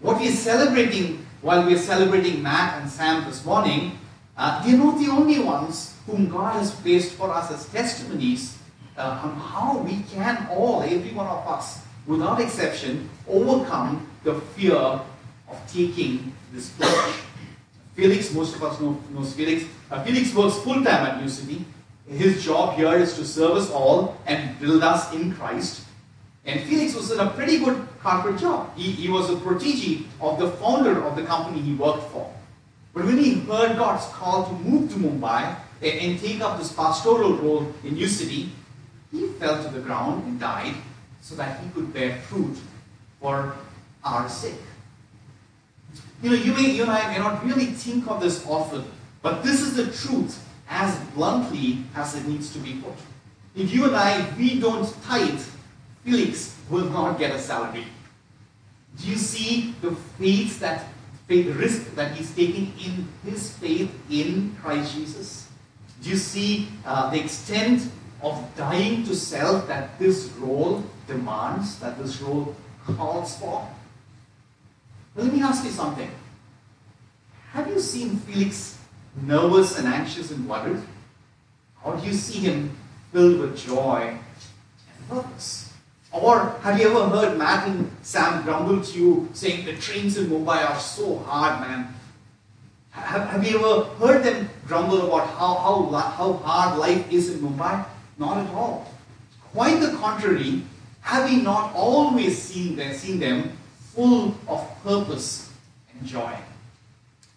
What 0.00 0.20
we 0.20 0.28
are 0.28 0.32
celebrating 0.32 1.26
while 1.42 1.66
we 1.66 1.74
are 1.74 1.78
celebrating 1.78 2.42
Matt 2.42 2.80
and 2.80 2.90
Sam 2.90 3.24
this 3.24 3.44
morning, 3.44 3.98
uh, 4.36 4.64
they're 4.64 4.78
not 4.78 4.98
the 4.98 5.08
only 5.08 5.38
ones 5.38 5.96
whom 6.06 6.28
God 6.28 6.54
has 6.54 6.70
placed 6.70 7.14
for 7.14 7.30
us 7.30 7.50
as 7.50 7.66
testimonies 7.68 8.58
uh, 8.96 9.20
on 9.22 9.36
how 9.36 9.78
we 9.78 10.02
can 10.12 10.48
all, 10.50 10.82
every 10.82 11.12
one 11.12 11.26
of 11.26 11.46
us, 11.46 11.82
without 12.06 12.40
exception, 12.40 13.08
overcome 13.28 14.06
the 14.24 14.34
fear 14.56 14.74
of 14.74 15.72
taking 15.72 16.32
this 16.52 16.70
plunge. 16.70 17.14
Felix, 17.94 18.32
most 18.32 18.56
of 18.56 18.62
us 18.64 18.80
know 18.80 18.98
knows 19.10 19.34
Felix. 19.34 19.64
Uh, 19.90 20.02
Felix 20.02 20.34
works 20.34 20.56
full 20.58 20.82
time 20.82 21.06
at 21.06 21.20
New 21.20 21.28
City. 21.28 21.64
His 22.08 22.42
job 22.44 22.76
here 22.76 22.94
is 22.94 23.14
to 23.14 23.24
serve 23.24 23.56
us 23.56 23.70
all 23.70 24.16
and 24.26 24.58
build 24.58 24.82
us 24.82 25.12
in 25.12 25.34
Christ. 25.34 25.84
And 26.44 26.60
Felix 26.62 26.94
was 26.94 27.10
in 27.10 27.20
a 27.20 27.30
pretty 27.30 27.58
good 27.58 27.86
corporate 28.02 28.40
job. 28.40 28.76
He, 28.76 28.90
he 28.90 29.08
was 29.08 29.30
a 29.30 29.36
protege 29.36 30.04
of 30.20 30.38
the 30.38 30.50
founder 30.52 31.04
of 31.04 31.16
the 31.16 31.22
company 31.22 31.60
he 31.60 31.74
worked 31.74 32.10
for. 32.10 32.32
But 32.94 33.04
when 33.04 33.18
he 33.18 33.34
heard 33.40 33.76
God's 33.76 34.06
call 34.12 34.46
to 34.46 34.52
move 34.52 34.92
to 34.92 34.98
Mumbai 34.98 35.56
and, 35.82 36.20
take 36.20 36.40
up 36.40 36.58
this 36.58 36.72
pastoral 36.72 37.34
role 37.34 37.72
in 37.84 37.94
New 37.94 38.08
City, 38.08 38.50
he 39.10 39.28
fell 39.38 39.62
to 39.62 39.68
the 39.70 39.80
ground 39.80 40.24
and 40.24 40.38
died 40.38 40.74
so 41.20 41.34
that 41.36 41.60
he 41.60 41.70
could 41.70 41.92
bear 41.92 42.18
fruit 42.18 42.56
for 43.20 43.56
our 44.04 44.28
sake. 44.28 44.54
You 46.22 46.30
know, 46.30 46.36
you, 46.36 46.54
may, 46.54 46.70
you 46.70 46.82
and 46.82 46.92
I 46.92 47.08
may 47.12 47.18
not 47.18 47.44
really 47.44 47.66
think 47.66 48.08
of 48.08 48.20
this 48.20 48.46
often, 48.46 48.84
but 49.22 49.42
this 49.42 49.60
is 49.60 49.74
the 49.74 49.86
truth 49.86 50.44
as 50.68 50.96
bluntly 51.14 51.78
as 51.94 52.14
it 52.14 52.26
needs 52.26 52.52
to 52.52 52.58
be 52.58 52.74
put. 52.74 52.94
If 53.54 53.72
you 53.72 53.84
and 53.84 53.96
I, 53.96 54.26
we 54.38 54.60
don't 54.60 54.86
tithe, 55.04 55.40
Felix 56.04 56.56
will 56.70 56.88
not 56.90 57.18
get 57.18 57.34
a 57.34 57.38
salary. 57.38 57.86
Do 59.00 59.08
you 59.08 59.16
see 59.16 59.74
the 59.80 59.92
faith 60.18 60.60
that 60.60 60.84
faith 61.32 61.56
risk 61.56 61.94
that 61.94 62.12
he's 62.12 62.30
taking 62.34 62.74
in 62.76 63.08
his 63.24 63.56
faith 63.56 63.90
in 64.10 64.54
Christ 64.60 64.94
Jesus? 64.94 65.48
Do 66.02 66.10
you 66.10 66.16
see 66.16 66.68
uh, 66.84 67.08
the 67.08 67.24
extent 67.24 67.88
of 68.20 68.36
dying 68.54 69.04
to 69.04 69.14
self 69.14 69.66
that 69.66 69.98
this 69.98 70.28
role 70.38 70.84
demands, 71.06 71.78
that 71.78 71.96
this 71.98 72.20
role 72.20 72.54
calls 72.84 73.38
for? 73.38 73.66
Well, 75.14 75.24
let 75.24 75.32
me 75.32 75.40
ask 75.40 75.64
you 75.64 75.70
something. 75.70 76.10
Have 77.52 77.68
you 77.68 77.80
seen 77.80 78.16
Felix 78.16 78.78
nervous 79.22 79.78
and 79.78 79.88
anxious 79.88 80.30
and 80.32 80.46
worried? 80.46 80.82
Or 81.82 81.96
do 81.96 82.06
you 82.06 82.12
see 82.12 82.40
him 82.40 82.76
filled 83.10 83.40
with 83.40 83.56
joy 83.56 84.18
and 84.18 85.08
purpose? 85.08 85.61
Or 86.12 86.56
have 86.62 86.78
you 86.78 86.90
ever 86.90 87.08
heard 87.08 87.38
Matt 87.38 87.66
and 87.68 87.90
Sam 88.02 88.42
grumble 88.44 88.82
to 88.82 88.98
you 88.98 89.28
saying 89.32 89.64
the 89.64 89.76
trains 89.76 90.18
in 90.18 90.26
Mumbai 90.26 90.68
are 90.68 90.78
so 90.78 91.18
hard, 91.20 91.60
man? 91.60 91.94
Have, 92.90 93.28
have 93.28 93.46
you 93.48 93.58
ever 93.58 93.84
heard 93.96 94.22
them 94.22 94.50
grumble 94.66 95.06
about 95.06 95.28
how, 95.28 95.54
how, 95.54 95.86
how 95.88 96.32
hard 96.34 96.78
life 96.78 97.10
is 97.10 97.30
in 97.30 97.40
Mumbai? 97.40 97.86
Not 98.18 98.36
at 98.36 98.54
all. 98.54 98.86
Quite 99.52 99.80
the 99.80 99.96
contrary, 99.96 100.62
have 101.00 101.30
we 101.30 101.40
not 101.40 101.74
always 101.74 102.40
seen 102.40 102.76
them, 102.76 102.94
seen 102.94 103.18
them 103.18 103.56
full 103.94 104.34
of 104.46 104.68
purpose 104.84 105.50
and 105.92 106.06
joy? 106.06 106.36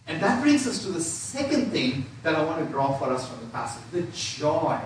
And 0.07 0.21
that 0.21 0.41
brings 0.41 0.67
us 0.67 0.83
to 0.83 0.91
the 0.91 1.01
second 1.01 1.71
thing 1.71 2.05
that 2.23 2.35
I 2.35 2.43
want 2.43 2.63
to 2.63 2.71
draw 2.71 2.97
for 2.97 3.11
us 3.11 3.27
from 3.27 3.39
the 3.39 3.51
passage 3.51 3.83
the 3.91 4.03
joy 4.11 4.79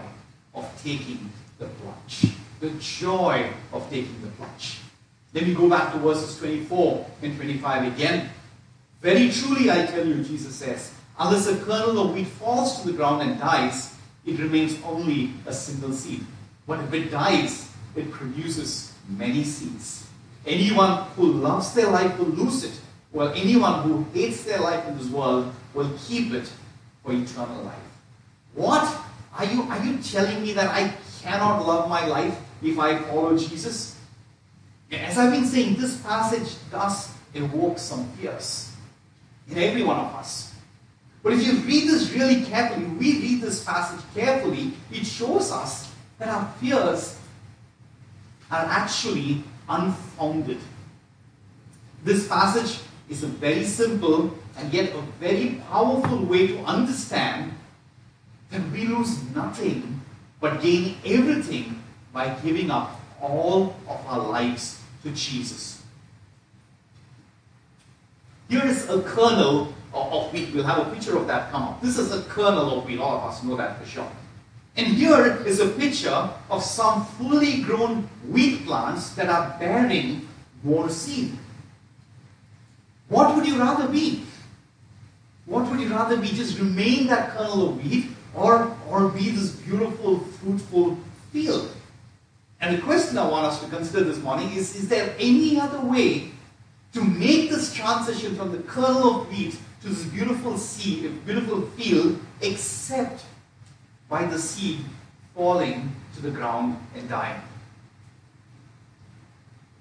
of 0.54 0.82
taking 0.82 1.30
the 1.58 1.66
plunge. 1.66 2.36
The 2.60 2.70
joy 2.80 3.50
of 3.72 3.90
taking 3.90 4.22
the 4.22 4.28
plunge. 4.32 4.80
Let 5.34 5.48
me 5.48 5.54
go 5.54 5.70
back 5.70 5.94
to 5.94 6.00
verses 6.00 6.38
24 6.40 7.06
and 7.22 7.36
25 7.36 7.94
again. 7.94 8.30
Very 9.02 9.32
truly, 9.32 9.72
I 9.72 9.86
tell 9.86 10.06
you, 10.06 10.24
Jesus 10.24 10.56
says, 10.56 10.92
unless 11.18 11.48
a 11.48 11.56
kernel 11.58 12.00
of 12.00 12.14
wheat 12.14 12.28
falls 12.28 12.82
to 12.82 12.88
the 12.88 12.98
ground 12.98 13.22
and 13.22 13.40
dies, 13.40 13.96
it 14.26 14.40
remains 14.40 14.76
only 14.84 15.34
a 15.46 15.54
single 15.54 15.94
seed. 15.94 16.26
But 16.68 16.82
if 16.82 16.94
it 16.94 17.12
dies, 17.12 17.72
it 17.96 18.12
produces 18.12 18.94
many 19.08 19.44
seeds. 19.44 20.08
Anyone 20.46 21.06
who 21.16 21.32
loves 21.32 21.74
their 21.74 21.90
life 21.90 22.18
will 22.18 22.28
lose 22.28 22.64
it, 22.64 22.78
while 23.12 23.32
anyone 23.34 23.84
who 23.84 24.06
hates 24.14 24.44
their 24.44 24.60
life 24.60 24.86
in 24.88 24.98
this 24.98 25.08
world 25.08 25.54
will 25.74 25.92
keep 26.08 26.34
it 26.34 26.52
for 27.04 27.14
eternal 27.14 27.64
life. 27.64 27.76
What? 28.54 29.00
Are 29.38 29.46
you, 29.46 29.62
are 29.64 29.84
you 29.86 29.98
telling 30.00 30.42
me 30.42 30.54
that 30.54 30.70
I 30.70 30.94
cannot 31.22 31.66
love 31.66 31.90
my 31.90 32.06
life 32.06 32.38
if 32.62 32.78
I 32.78 33.00
follow 33.04 33.38
Jesus? 33.38 33.98
As 34.92 35.18
I've 35.18 35.32
been 35.32 35.46
saying, 35.46 35.76
this 35.76 36.02
passage 36.02 36.56
does 36.72 37.12
evoke 37.34 37.78
some 37.78 38.10
fears 38.14 38.72
in 39.50 39.58
every 39.58 39.84
one 39.84 39.98
of 39.98 40.14
us. 40.16 40.54
But 41.22 41.34
if 41.34 41.46
you 41.46 41.54
read 41.54 41.90
this 41.90 42.12
really 42.12 42.44
carefully, 42.46 42.86
we 42.86 43.20
read 43.20 43.42
this 43.42 43.64
passage 43.64 44.00
carefully, 44.16 44.74
it 44.92 45.06
shows 45.06 45.52
us 45.52 45.92
that 46.18 46.30
our 46.30 46.52
fears 46.60 47.18
are 48.50 48.66
actually 48.66 49.44
unfounded. 49.68 50.58
This 52.04 52.28
passage 52.28 52.80
is 53.10 53.24
a 53.24 53.28
very 53.28 53.66
simple 53.66 54.34
and 54.58 54.74
yet 54.74 54.94
a 54.96 55.02
very 55.20 55.62
powerful 55.70 56.26
way 56.26 56.48
to 56.48 56.60
understand 56.64 57.54
that 58.50 58.62
we 58.72 58.86
lose 58.88 59.24
nothing 59.36 60.02
but 60.40 60.62
gain 60.62 60.98
everything 61.06 61.82
by 62.20 62.28
giving 62.44 62.70
up 62.70 63.00
all 63.22 63.74
of 63.88 64.06
our 64.06 64.20
lives 64.28 64.84
to 65.04 65.10
Jesus. 65.12 65.82
Here 68.50 68.66
is 68.66 68.90
a 68.90 69.02
kernel 69.04 69.74
of 69.94 70.34
wheat. 70.34 70.54
We'll 70.54 70.66
have 70.66 70.86
a 70.86 70.92
picture 70.94 71.16
of 71.16 71.28
that 71.28 71.50
come 71.50 71.64
up. 71.64 71.82
This 71.82 71.98
is 71.98 72.12
a 72.12 72.22
kernel 72.24 72.78
of 72.78 72.86
wheat. 72.86 73.00
All 73.00 73.20
of 73.20 73.24
us 73.24 73.42
know 73.42 73.56
that 73.56 73.80
for 73.80 73.86
sure. 73.86 74.12
And 74.76 74.88
here 74.88 75.42
is 75.46 75.62
a 75.62 75.70
picture 75.70 76.30
of 76.50 76.62
some 76.62 77.06
fully 77.06 77.62
grown 77.62 78.10
wheat 78.28 78.66
plants 78.66 79.12
that 79.12 79.30
are 79.30 79.56
bearing 79.58 80.28
more 80.62 80.90
seed. 80.90 81.38
What 83.08 83.34
would 83.34 83.48
you 83.48 83.58
rather 83.58 83.88
be? 83.88 84.26
What 85.46 85.72
would 85.72 85.80
you 85.80 85.88
rather 85.88 86.18
be? 86.18 86.28
Just 86.28 86.60
remain 86.60 87.08
that 87.08 87.30
kernel 87.30 87.70
of 87.70 87.82
wheat 87.82 88.08
or, 88.36 88.76
or 88.90 89.08
be 89.08 89.30
this 89.30 89.52
beautiful, 89.52 90.20
fruitful 90.20 90.98
field? 91.32 91.69
And 92.70 92.78
the 92.78 92.84
question 92.84 93.18
I 93.18 93.28
want 93.28 93.48
us 93.48 93.64
to 93.64 93.68
consider 93.68 94.04
this 94.04 94.20
morning 94.20 94.54
is 94.54 94.76
Is 94.76 94.90
there 94.90 95.16
any 95.18 95.60
other 95.60 95.82
way 95.82 96.30
to 96.94 97.04
make 97.04 97.50
this 97.50 97.74
transition 97.74 98.36
from 98.36 98.52
the 98.52 98.60
kernel 98.60 99.22
of 99.22 99.30
wheat 99.32 99.58
to 99.82 99.90
this 99.90 100.04
beautiful 100.04 100.56
seed, 100.56 101.06
a 101.06 101.10
beautiful 101.10 101.62
field, 101.62 102.20
except 102.42 103.26
by 104.08 104.24
the 104.26 104.38
seed 104.38 104.82
falling 105.34 105.96
to 106.14 106.22
the 106.22 106.30
ground 106.30 106.78
and 106.96 107.10
dying. 107.10 107.42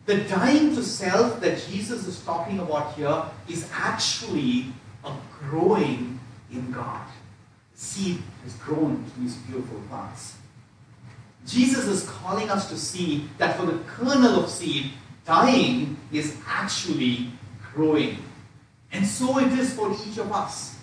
The 0.07 0.23
dying 0.25 0.75
to 0.75 0.83
self 0.83 1.43
that 1.43 1.63
Jesus 1.69 2.07
is 2.07 2.25
talking 2.25 2.59
about 2.59 2.95
here 2.95 3.23
is 3.51 3.69
actually 3.71 4.73
a 5.05 5.13
growing 5.39 6.19
in 6.51 6.73
God. 6.73 7.07
The 7.75 7.81
seed 7.81 8.23
has 8.45 8.55
grown 8.55 9.05
to 9.05 9.21
these 9.21 9.37
beautiful 9.37 9.79
plants. 9.91 10.37
Jesus 11.49 11.87
is 11.87 12.09
calling 12.09 12.51
us 12.51 12.69
to 12.69 12.77
see 12.77 13.29
that 13.39 13.57
for 13.57 13.65
the 13.65 13.79
kernel 13.87 14.45
of 14.45 14.51
seed, 14.51 14.93
dying 15.25 15.97
is 16.13 16.37
actually 16.47 17.31
growing. 17.73 18.19
And 18.93 19.07
so 19.07 19.39
it 19.39 19.53
is 19.59 19.73
for 19.75 19.91
each 20.07 20.19
of 20.19 20.31
us. 20.31 20.77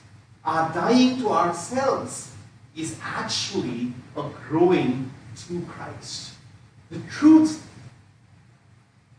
Our 0.43 0.74
dying 0.74 1.19
to 1.19 1.29
ourselves 1.29 2.31
is 2.75 2.98
actually 3.03 3.93
a 4.17 4.27
growing 4.48 5.12
to 5.48 5.62
Christ. 5.67 6.34
The 6.89 7.00
truth 7.12 7.65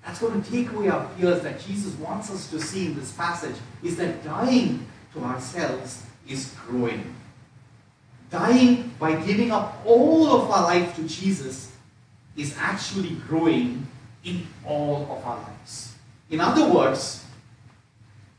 that's 0.04 0.20
going 0.20 0.42
to 0.42 0.50
take 0.50 0.70
away 0.72 0.88
our 0.88 1.08
fears 1.10 1.42
that 1.42 1.60
Jesus 1.60 1.94
wants 1.94 2.30
us 2.30 2.48
to 2.50 2.60
see 2.60 2.86
in 2.86 2.94
this 2.94 3.12
passage 3.12 3.56
is 3.82 3.96
that 3.96 4.24
dying 4.24 4.86
to 5.14 5.20
ourselves 5.20 6.02
is 6.28 6.54
growing. 6.66 7.14
Dying 8.30 8.92
by 8.98 9.14
giving 9.24 9.52
up 9.52 9.82
all 9.84 10.26
of 10.26 10.50
our 10.50 10.62
life 10.62 10.96
to 10.96 11.06
Jesus 11.06 11.72
is 12.36 12.56
actually 12.58 13.16
growing 13.28 13.86
in 14.24 14.46
all 14.64 15.02
of 15.10 15.24
our 15.24 15.38
lives. 15.38 15.94
In 16.30 16.40
other 16.40 16.72
words, 16.72 17.24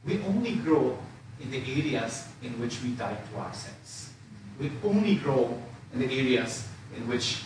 we 0.05 0.21
only 0.23 0.55
grow 0.55 0.97
in 1.39 1.51
the 1.51 1.59
areas 1.59 2.27
in 2.41 2.59
which 2.59 2.81
we 2.81 2.89
die 2.91 3.17
to 3.31 3.39
ourselves. 3.39 4.11
We 4.59 4.71
only 4.83 5.15
grow 5.15 5.57
in 5.93 5.99
the 5.99 6.05
areas 6.05 6.67
in 6.95 7.07
which 7.07 7.43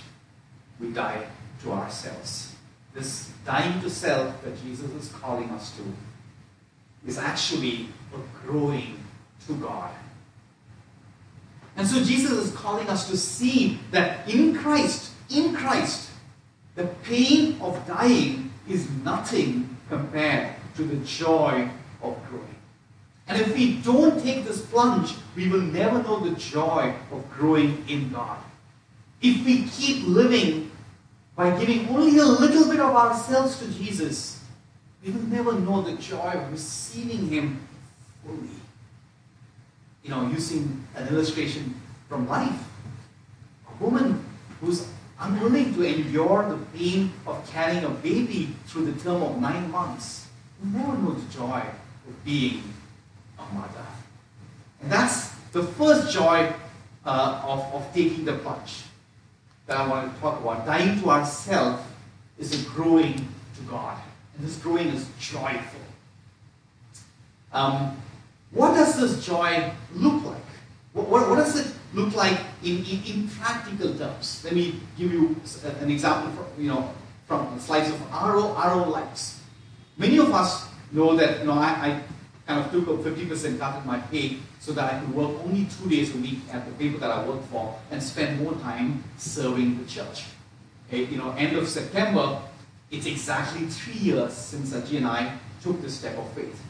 we 0.79 0.91
die 0.91 1.25
to 1.63 1.71
ourselves. 1.71 2.55
This 2.93 3.31
dying 3.45 3.81
to 3.81 3.89
self 3.89 4.43
that 4.43 4.61
Jesus 4.63 4.91
is 4.91 5.09
calling 5.09 5.49
us 5.51 5.75
to 5.77 5.83
is 7.07 7.17
actually 7.17 7.87
a 8.13 8.45
growing 8.45 9.03
to 9.47 9.55
God. 9.55 9.91
And 11.77 11.87
so 11.87 12.03
Jesus 12.03 12.31
is 12.31 12.55
calling 12.55 12.87
us 12.89 13.09
to 13.09 13.17
see 13.17 13.79
that 13.91 14.29
in 14.29 14.55
Christ, 14.55 15.11
in 15.29 15.53
Christ, 15.53 16.09
the 16.75 16.85
pain 17.03 17.59
of 17.61 17.85
dying 17.87 18.51
is 18.67 18.89
nothing 19.03 19.77
compared 19.89 20.55
to 20.75 20.83
the 20.83 20.97
joy 21.05 21.69
of 22.01 22.17
growing. 22.29 22.55
And 23.27 23.39
if 23.39 23.55
we 23.55 23.77
don't 23.77 24.21
take 24.21 24.45
this 24.45 24.61
plunge, 24.61 25.15
we 25.35 25.47
will 25.47 25.61
never 25.61 26.01
know 26.03 26.19
the 26.19 26.35
joy 26.35 26.93
of 27.11 27.31
growing 27.31 27.83
in 27.87 28.09
God. 28.11 28.37
If 29.21 29.45
we 29.45 29.63
keep 29.63 30.07
living 30.07 30.71
by 31.35 31.57
giving 31.57 31.87
only 31.89 32.17
a 32.17 32.25
little 32.25 32.69
bit 32.69 32.79
of 32.79 32.95
ourselves 32.95 33.59
to 33.59 33.67
Jesus, 33.71 34.43
we 35.03 35.11
will 35.11 35.23
never 35.23 35.53
know 35.53 35.81
the 35.81 35.93
joy 35.93 36.31
of 36.33 36.51
receiving 36.51 37.27
Him 37.29 37.67
fully. 38.25 38.60
You 40.03 40.09
know, 40.09 40.27
using 40.27 40.85
an 40.95 41.07
illustration 41.09 41.79
from 42.09 42.27
life. 42.27 42.59
A 43.69 43.83
woman 43.83 44.23
who's 44.59 44.87
unwilling 45.19 45.73
to 45.75 45.83
endure 45.83 46.49
the 46.49 46.57
pain 46.77 47.13
of 47.27 47.47
carrying 47.51 47.83
a 47.83 47.89
baby 47.89 48.55
through 48.65 48.91
the 48.91 48.99
term 49.03 49.21
of 49.21 49.39
nine 49.39 49.69
months 49.71 50.27
will 50.59 50.79
never 50.79 50.97
know 50.97 51.11
the 51.11 51.33
joy 51.33 51.61
of 52.07 52.25
being 52.25 52.63
a 53.37 53.53
mother. 53.53 53.85
And 54.81 54.91
that's 54.91 55.29
the 55.51 55.63
first 55.63 56.11
joy 56.11 56.51
uh, 57.05 57.41
of, 57.45 57.59
of 57.73 57.93
taking 57.93 58.25
the 58.25 58.33
plunge 58.33 58.83
that 59.67 59.77
I 59.77 59.87
want 59.87 60.13
to 60.13 60.21
talk 60.21 60.41
about. 60.41 60.65
Dying 60.65 60.99
to 61.01 61.09
ourselves 61.11 61.83
is 62.39 62.65
a 62.65 62.69
growing 62.69 63.15
to 63.15 63.61
God. 63.69 63.97
And 64.37 64.47
this 64.47 64.57
growing 64.57 64.87
is 64.87 65.07
joyful. 65.19 65.79
Um, 67.53 67.97
what 68.51 68.75
does 68.75 68.99
this 68.99 69.25
joy 69.25 69.71
look 69.95 70.23
like? 70.25 70.37
What, 70.93 71.07
what, 71.07 71.29
what 71.29 71.35
does 71.37 71.57
it 71.57 71.73
look 71.93 72.15
like 72.15 72.37
in, 72.63 72.83
in, 72.85 73.03
in, 73.05 73.27
practical 73.29 73.93
terms? 73.95 74.41
Let 74.43 74.53
me 74.53 74.79
give 74.97 75.11
you 75.11 75.35
an 75.79 75.89
example 75.89 76.31
from, 76.31 76.61
you 76.61 76.69
know, 76.69 76.93
from 77.27 77.55
the 77.55 77.61
slides 77.61 77.89
of 77.89 78.01
our, 78.11 78.37
our 78.37 78.71
own 78.71 78.91
lives. 78.91 79.39
Many 79.97 80.17
of 80.17 80.33
us 80.33 80.67
know 80.91 81.15
that 81.15 81.39
you 81.39 81.45
know, 81.45 81.53
I, 81.53 81.67
I 81.67 82.01
kind 82.45 82.59
of 82.59 82.71
took 82.71 82.87
a 82.87 83.09
50% 83.09 83.59
cut 83.59 83.81
in 83.81 83.87
my 83.87 83.99
pay 83.99 84.37
so 84.59 84.73
that 84.73 84.93
I 84.93 84.99
could 84.99 85.13
work 85.13 85.31
only 85.45 85.65
two 85.65 85.89
days 85.89 86.13
a 86.13 86.17
week 86.17 86.39
at 86.51 86.65
the 86.65 86.71
paper 86.73 86.97
that 86.99 87.09
I 87.09 87.25
worked 87.25 87.47
for 87.47 87.79
and 87.89 88.03
spend 88.03 88.41
more 88.41 88.53
time 88.55 89.03
serving 89.17 89.81
the 89.81 89.85
church. 89.89 90.25
Okay, 90.87 91.05
you 91.05 91.17
know, 91.17 91.31
end 91.31 91.55
of 91.55 91.69
September, 91.69 92.41
it's 92.89 93.05
exactly 93.05 93.67
three 93.67 93.93
years 93.93 94.33
since 94.33 94.73
Ajay 94.73 94.97
and 94.97 95.07
I 95.07 95.37
took 95.63 95.81
this 95.81 95.99
step 95.99 96.17
of 96.17 96.29
faith. 96.33 96.61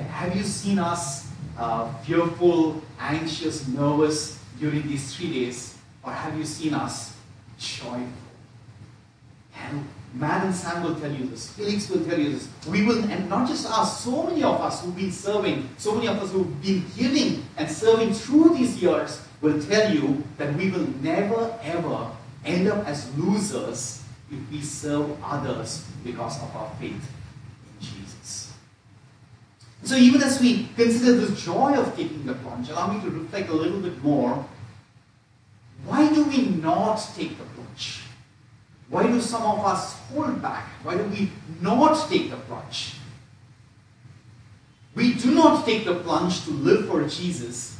Have 0.00 0.36
you 0.36 0.42
seen 0.42 0.78
us 0.78 1.28
uh, 1.58 1.92
fearful, 2.04 2.82
anxious, 2.98 3.68
nervous 3.68 4.38
during 4.58 4.82
these 4.88 5.14
three 5.14 5.32
days? 5.32 5.78
Or 6.02 6.12
have 6.12 6.36
you 6.36 6.44
seen 6.44 6.74
us 6.74 7.16
joyful? 7.58 8.06
And 9.54 9.86
Matt 10.14 10.44
and 10.44 10.54
Sam 10.54 10.82
will 10.82 10.94
tell 10.96 11.10
you 11.12 11.26
this. 11.26 11.50
Felix 11.50 11.88
will 11.88 12.04
tell 12.04 12.18
you 12.18 12.32
this. 12.32 12.48
We 12.68 12.84
will, 12.84 13.02
and 13.04 13.28
not 13.28 13.48
just 13.48 13.66
us, 13.70 14.04
so 14.04 14.24
many 14.24 14.42
of 14.42 14.60
us 14.60 14.84
who've 14.84 14.96
been 14.96 15.12
serving, 15.12 15.68
so 15.78 15.94
many 15.94 16.08
of 16.08 16.18
us 16.18 16.32
who've 16.32 16.62
been 16.62 16.84
giving 16.96 17.44
and 17.56 17.70
serving 17.70 18.12
through 18.12 18.54
these 18.56 18.82
years 18.82 19.20
will 19.40 19.60
tell 19.62 19.92
you 19.92 20.22
that 20.38 20.54
we 20.54 20.70
will 20.70 20.86
never 21.00 21.58
ever 21.62 22.10
end 22.44 22.68
up 22.68 22.86
as 22.86 23.10
losers 23.16 24.02
if 24.30 24.50
we 24.50 24.60
serve 24.60 25.10
others 25.22 25.84
because 26.04 26.42
of 26.42 26.54
our 26.56 26.70
faith. 26.80 27.00
So 29.92 29.98
even 29.98 30.22
as 30.22 30.40
we 30.40 30.68
consider 30.74 31.12
the 31.20 31.36
joy 31.36 31.74
of 31.74 31.94
taking 31.94 32.24
the 32.24 32.32
plunge, 32.32 32.70
allow 32.70 32.90
me 32.90 32.98
to 33.04 33.10
reflect 33.10 33.50
a 33.50 33.52
little 33.52 33.78
bit 33.78 34.02
more. 34.02 34.42
Why 35.84 36.08
do 36.08 36.24
we 36.24 36.46
not 36.46 36.96
take 37.14 37.36
the 37.36 37.44
plunge? 37.44 38.00
Why 38.88 39.06
do 39.06 39.20
some 39.20 39.42
of 39.42 39.62
us 39.66 39.92
hold 40.08 40.40
back? 40.40 40.66
Why 40.82 40.96
do 40.96 41.04
we 41.04 41.30
not 41.60 42.08
take 42.08 42.30
the 42.30 42.38
plunge? 42.38 42.94
We 44.94 45.12
do 45.12 45.34
not 45.34 45.66
take 45.66 45.84
the 45.84 45.96
plunge 45.96 46.42
to 46.46 46.52
live 46.52 46.88
for 46.88 47.06
Jesus 47.06 47.76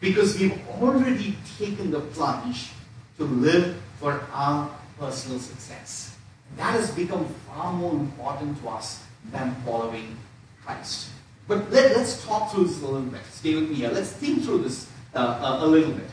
because 0.00 0.38
we've 0.38 0.60
already 0.82 1.38
taken 1.58 1.90
the 1.90 2.00
plunge 2.00 2.72
to 3.16 3.24
live 3.24 3.80
for 3.98 4.20
our 4.34 4.68
personal 4.98 5.38
success. 5.38 6.14
That 6.58 6.72
has 6.72 6.90
become 6.90 7.24
far 7.48 7.72
more 7.72 7.94
important 7.94 8.60
to 8.60 8.68
us 8.68 9.02
than 9.32 9.54
following 9.64 10.14
Christ. 10.62 11.12
But 11.48 11.70
let, 11.72 11.96
us 11.96 12.24
talk 12.24 12.52
through 12.52 12.64
this 12.64 12.80
a 12.82 12.86
little 12.86 13.00
bit. 13.00 13.22
Stay 13.32 13.54
with 13.54 13.70
me 13.70 13.76
here. 13.76 13.90
Let's 13.90 14.12
think 14.12 14.44
through 14.44 14.62
this 14.62 14.88
uh, 15.14 15.58
a, 15.60 15.64
a 15.64 15.66
little 15.66 15.92
bit. 15.92 16.10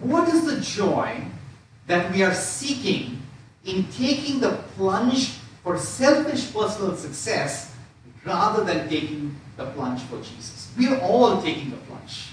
What 0.00 0.28
is 0.28 0.44
the 0.44 0.60
joy 0.60 1.22
that 1.86 2.12
we 2.12 2.22
are 2.22 2.34
seeking 2.34 3.22
in 3.64 3.84
taking 3.92 4.40
the 4.40 4.52
plunge 4.76 5.38
for 5.62 5.78
selfish 5.78 6.52
personal 6.52 6.96
success 6.96 7.74
rather 8.24 8.64
than 8.64 8.88
taking 8.88 9.36
the 9.56 9.66
plunge 9.66 10.00
for 10.02 10.16
Jesus. 10.18 10.72
We 10.78 10.88
are 10.88 11.00
all 11.00 11.42
taking 11.42 11.70
the 11.70 11.76
plunge. 11.76 12.28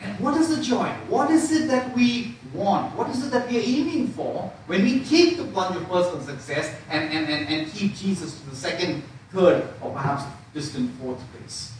And 0.00 0.18
what 0.18 0.36
is 0.40 0.56
the 0.56 0.62
joy? 0.62 0.88
What 1.08 1.30
is 1.30 1.52
it 1.52 1.68
that 1.68 1.94
we 1.94 2.36
want? 2.54 2.96
What 2.96 3.10
is 3.10 3.26
it 3.26 3.30
that 3.32 3.48
we 3.50 3.58
are 3.58 3.62
aiming 3.62 4.08
for 4.08 4.50
when 4.66 4.82
we 4.82 5.04
take 5.04 5.36
the 5.36 5.44
plunge 5.44 5.76
of 5.76 5.88
personal 5.88 6.22
success 6.22 6.74
and, 6.88 7.12
and, 7.12 7.28
and, 7.28 7.48
and 7.48 7.72
keep 7.72 7.94
Jesus 7.94 8.40
to 8.40 8.50
the 8.50 8.56
second, 8.56 9.02
third, 9.32 9.64
or 9.80 9.92
perhaps 9.92 10.24
distant 10.54 10.90
fourth 11.00 11.20
place? 11.32 11.72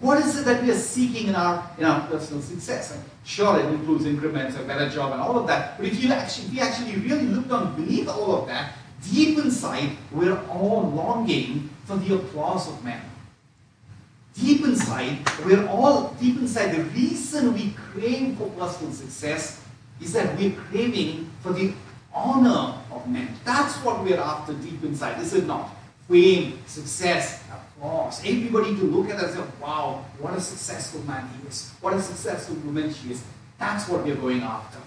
What 0.00 0.18
is 0.18 0.38
it 0.38 0.44
that 0.44 0.62
we 0.62 0.70
are 0.70 0.76
seeking 0.76 1.28
in 1.28 1.34
our 1.34 1.70
in 1.78 1.84
our 1.84 2.06
personal 2.08 2.42
success? 2.42 2.94
And 2.94 3.02
sure, 3.24 3.58
it 3.58 3.66
includes 3.66 4.04
increments, 4.04 4.56
a 4.56 4.62
better 4.62 4.88
job, 4.90 5.12
and 5.12 5.20
all 5.20 5.38
of 5.38 5.46
that. 5.46 5.78
But 5.78 5.86
if 5.86 6.02
you 6.02 6.12
actually, 6.12 6.48
you 6.48 6.60
actually 6.60 6.96
really 6.96 7.26
look 7.26 7.48
down 7.48 7.74
beneath 7.76 8.08
all 8.08 8.42
of 8.42 8.48
that, 8.48 8.76
deep 9.10 9.38
inside, 9.38 9.96
we're 10.12 10.38
all 10.48 10.82
longing 10.90 11.70
for 11.84 11.96
the 11.96 12.16
applause 12.16 12.68
of 12.68 12.84
men. 12.84 13.00
Deep 14.34 14.64
inside, 14.64 15.18
we're 15.44 15.66
all 15.68 16.12
deep 16.20 16.38
inside. 16.38 16.74
The 16.74 16.82
reason 16.90 17.54
we 17.54 17.70
crave 17.92 18.36
for 18.36 18.50
personal 18.50 18.92
success 18.92 19.62
is 20.00 20.12
that 20.12 20.36
we're 20.36 20.56
craving 20.68 21.30
for 21.40 21.52
the 21.52 21.72
honor 22.12 22.74
of 22.90 23.08
men. 23.08 23.28
That's 23.44 23.76
what 23.84 24.02
we're 24.02 24.18
after 24.18 24.52
deep 24.54 24.82
inside, 24.82 25.20
is 25.20 25.34
it 25.34 25.46
not? 25.46 25.70
Fame, 26.08 26.58
success, 26.66 27.44
applause. 27.50 28.20
Everybody 28.20 28.76
to 28.76 28.84
look 28.84 29.10
at 29.10 29.16
us 29.16 29.34
and 29.34 29.44
say, 29.44 29.50
wow, 29.60 30.04
what 30.18 30.34
a 30.34 30.40
successful 30.40 31.02
man 31.02 31.28
he 31.40 31.48
is. 31.48 31.72
What 31.80 31.94
a 31.94 32.02
successful 32.02 32.56
woman 32.56 32.92
she 32.92 33.12
is. 33.12 33.24
That's 33.58 33.88
what 33.88 34.04
we're 34.04 34.16
going 34.16 34.42
after. 34.42 34.78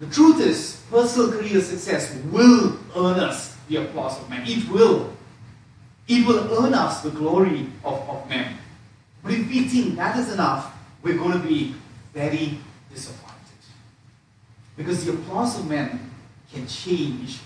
The 0.00 0.06
truth 0.06 0.40
is, 0.40 0.82
personal 0.90 1.30
career 1.30 1.60
success 1.60 2.16
will 2.30 2.78
earn 2.96 3.20
us 3.20 3.56
the 3.68 3.76
applause 3.76 4.20
of 4.20 4.28
men. 4.30 4.42
It 4.46 4.68
will. 4.68 5.12
It 6.08 6.26
will 6.26 6.64
earn 6.64 6.74
us 6.74 7.02
the 7.02 7.10
glory 7.10 7.66
of, 7.84 8.08
of 8.08 8.28
men. 8.28 8.56
But 9.22 9.32
if 9.32 9.46
we 9.48 9.68
think 9.68 9.96
that 9.96 10.18
is 10.18 10.32
enough, 10.32 10.74
we're 11.02 11.18
going 11.18 11.40
to 11.40 11.46
be 11.46 11.74
very 12.12 12.58
disappointed. 12.92 13.36
Because 14.76 15.04
the 15.04 15.12
applause 15.12 15.58
of 15.58 15.68
men 15.68 16.10
can 16.52 16.66
change 16.66 17.40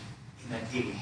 in 0.47 0.55
a 0.55 0.61
day. 0.73 0.95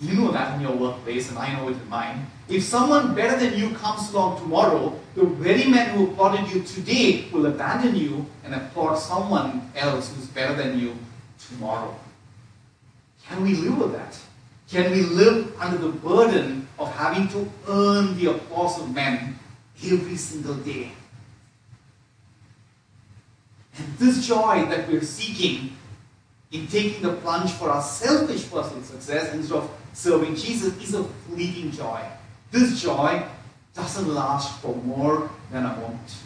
You 0.00 0.14
know 0.14 0.32
that 0.32 0.56
in 0.56 0.60
your 0.60 0.76
workplace, 0.76 1.30
and 1.30 1.38
I 1.38 1.54
know 1.56 1.68
it 1.68 1.76
in 1.76 1.88
mine. 1.88 2.26
If 2.48 2.64
someone 2.64 3.14
better 3.14 3.38
than 3.38 3.58
you 3.58 3.74
comes 3.76 4.12
along 4.12 4.40
tomorrow, 4.40 4.98
the 5.14 5.24
very 5.24 5.64
men 5.64 5.90
who 5.90 6.10
applauded 6.10 6.50
you 6.52 6.62
today 6.62 7.26
will 7.32 7.46
abandon 7.46 7.94
you 7.96 8.26
and 8.44 8.54
applaud 8.54 8.96
someone 8.96 9.70
else 9.76 10.14
who's 10.14 10.26
better 10.26 10.54
than 10.54 10.78
you 10.78 10.96
tomorrow. 11.48 11.94
Can 13.26 13.42
we 13.42 13.54
live 13.54 13.78
with 13.78 13.92
that? 13.92 14.18
Can 14.68 14.90
we 14.90 15.02
live 15.02 15.54
under 15.60 15.78
the 15.78 15.90
burden 15.90 16.68
of 16.78 16.92
having 16.94 17.28
to 17.28 17.50
earn 17.68 18.16
the 18.18 18.32
applause 18.32 18.80
of 18.80 18.92
men 18.92 19.38
every 19.84 20.16
single 20.16 20.54
day? 20.54 20.90
And 23.78 23.98
this 23.98 24.26
joy 24.26 24.66
that 24.68 24.88
we're 24.88 25.02
seeking 25.02 25.76
in 26.52 26.66
taking 26.68 27.02
the 27.02 27.14
plunge 27.14 27.52
for 27.52 27.70
our 27.70 27.82
selfish 27.82 28.50
personal 28.50 28.82
success 28.82 29.32
instead 29.34 29.56
of 29.56 29.70
serving 29.94 30.34
Jesus 30.34 30.76
is 30.82 30.94
a 30.94 31.04
fleeting 31.04 31.70
joy. 31.70 32.00
This 32.50 32.82
joy 32.82 33.24
doesn't 33.74 34.12
last 34.12 34.60
for 34.60 34.74
more 34.76 35.30
than 35.50 35.64
a 35.64 35.76
moment. 35.76 36.16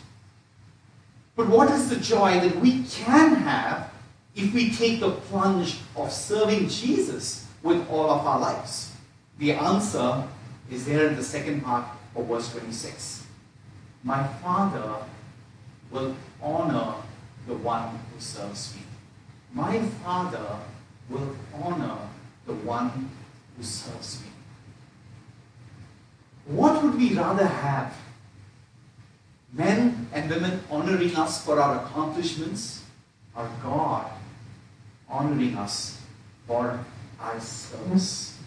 But 1.37 1.48
what 1.48 1.70
is 1.70 1.88
the 1.88 1.96
joy 1.96 2.40
that 2.40 2.57
we 2.61 2.83
can 2.85 3.37
have 3.37 3.92
if 4.35 4.52
we 4.52 4.70
take 4.70 5.00
the 5.00 5.12
plunge 5.12 5.78
of 5.94 6.11
serving 6.11 6.68
Jesus 6.68 7.46
with 7.62 7.88
all 7.88 8.11
of 8.11 8.26
our 8.26 8.40
lives? 8.40 8.92
The 9.38 9.52
answer 9.52 10.24
is 10.70 10.85
there 10.85 11.07
in 11.07 11.16
the 11.16 11.22
second 11.22 11.62
part 11.62 11.87
of 12.16 12.26
verse 12.26 12.50
26. 12.52 13.24
My 14.02 14.26
Father 14.42 14.96
will 15.90 16.16
honor 16.42 16.94
the 17.46 17.54
one 17.54 17.88
who 17.90 18.20
serves 18.20 18.74
me. 18.74 18.83
My 19.54 19.78
Father 20.04 20.57
will 21.09 21.37
honor 21.54 21.98
the 22.46 22.54
one 22.54 23.11
who 23.59 23.64
serves 23.64 24.23
me. 24.23 24.29
What 26.47 26.83
would 26.83 26.94
we 26.94 27.12
rather 27.14 27.47
have? 27.47 27.94
Men 29.53 30.09
and 30.14 30.31
women 30.31 30.62
honoring 30.71 31.14
us 31.16 31.44
for 31.44 31.61
our 31.61 31.85
accomplishments, 31.85 32.85
or 33.37 33.51
God 33.62 34.11
honoring 35.09 35.57
us 35.57 36.01
for 36.47 36.79
our 37.21 37.40
service? 37.40 38.38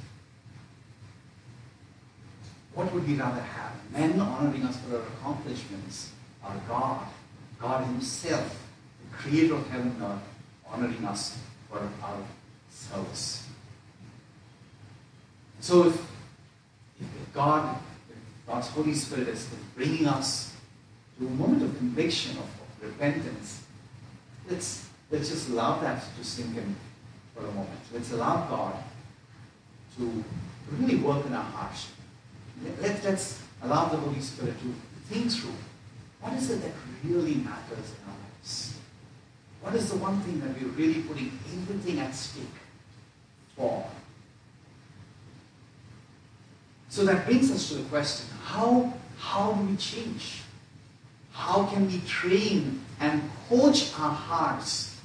What 2.73 2.93
would 2.93 3.07
we 3.07 3.15
rather 3.15 3.41
have? 3.41 3.73
Men 3.91 4.19
honoring 4.19 4.63
us 4.63 4.77
for 4.77 4.95
our 4.95 5.03
accomplishments, 5.03 6.11
or 6.43 6.53
God, 6.67 7.07
God 7.59 7.85
Himself, 7.85 8.67
the 9.11 9.17
Creator 9.17 9.55
of 9.55 9.69
heaven 9.69 9.95
and 9.99 10.03
earth, 10.03 10.21
honoring 10.67 11.05
us 11.05 11.37
for 11.69 11.79
our 12.01 12.23
service? 12.69 13.50
So 15.61 15.87
if, 15.87 15.93
if 16.99 17.33
God, 17.33 17.77
if 18.09 18.47
God's 18.47 18.67
Holy 18.69 18.95
Spirit 18.95 19.27
is 19.27 19.47
bringing 19.75 20.07
us 20.07 20.55
to 21.19 21.27
a 21.27 21.29
moment 21.29 21.61
of 21.61 21.77
conviction, 21.77 22.31
of, 22.31 22.43
of 22.43 22.81
repentance, 22.81 23.63
let's, 24.49 24.87
let's 25.11 25.29
just 25.29 25.49
allow 25.49 25.79
that 25.79 26.03
to 26.17 26.23
sink 26.23 26.57
in 26.57 26.75
for 27.35 27.41
a 27.41 27.51
moment. 27.51 27.79
Let's 27.93 28.11
allow 28.11 28.47
God 28.47 28.75
to 29.97 30.23
really 30.71 30.95
work 30.95 31.27
in 31.27 31.33
our 31.33 31.43
hearts. 31.43 31.91
Let, 32.81 33.03
let's 33.03 33.39
allow 33.61 33.85
the 33.85 33.97
Holy 33.97 34.19
Spirit 34.19 34.55
to 34.61 34.73
think 35.13 35.31
through 35.31 35.53
what 36.21 36.33
is 36.33 36.49
it 36.49 36.61
that 36.63 36.71
really 37.03 37.35
matters 37.35 37.91
in 37.91 38.09
our 38.09 38.17
lives? 38.17 38.79
What 39.61 39.75
is 39.75 39.91
the 39.91 39.97
one 39.97 40.19
thing 40.21 40.39
that 40.39 40.59
we're 40.59 40.69
really 40.69 41.01
putting 41.03 41.37
everything 41.53 41.99
at 41.99 42.15
stake 42.15 42.45
for? 43.55 43.87
So 46.91 47.05
that 47.05 47.25
brings 47.25 47.49
us 47.49 47.69
to 47.69 47.75
the 47.75 47.83
question 47.83 48.27
how, 48.43 48.93
how 49.17 49.53
do 49.53 49.65
we 49.65 49.77
change? 49.77 50.41
How 51.31 51.65
can 51.67 51.87
we 51.87 52.01
train 52.01 52.83
and 52.99 53.21
coach 53.47 53.93
our 53.97 54.11
hearts 54.11 54.97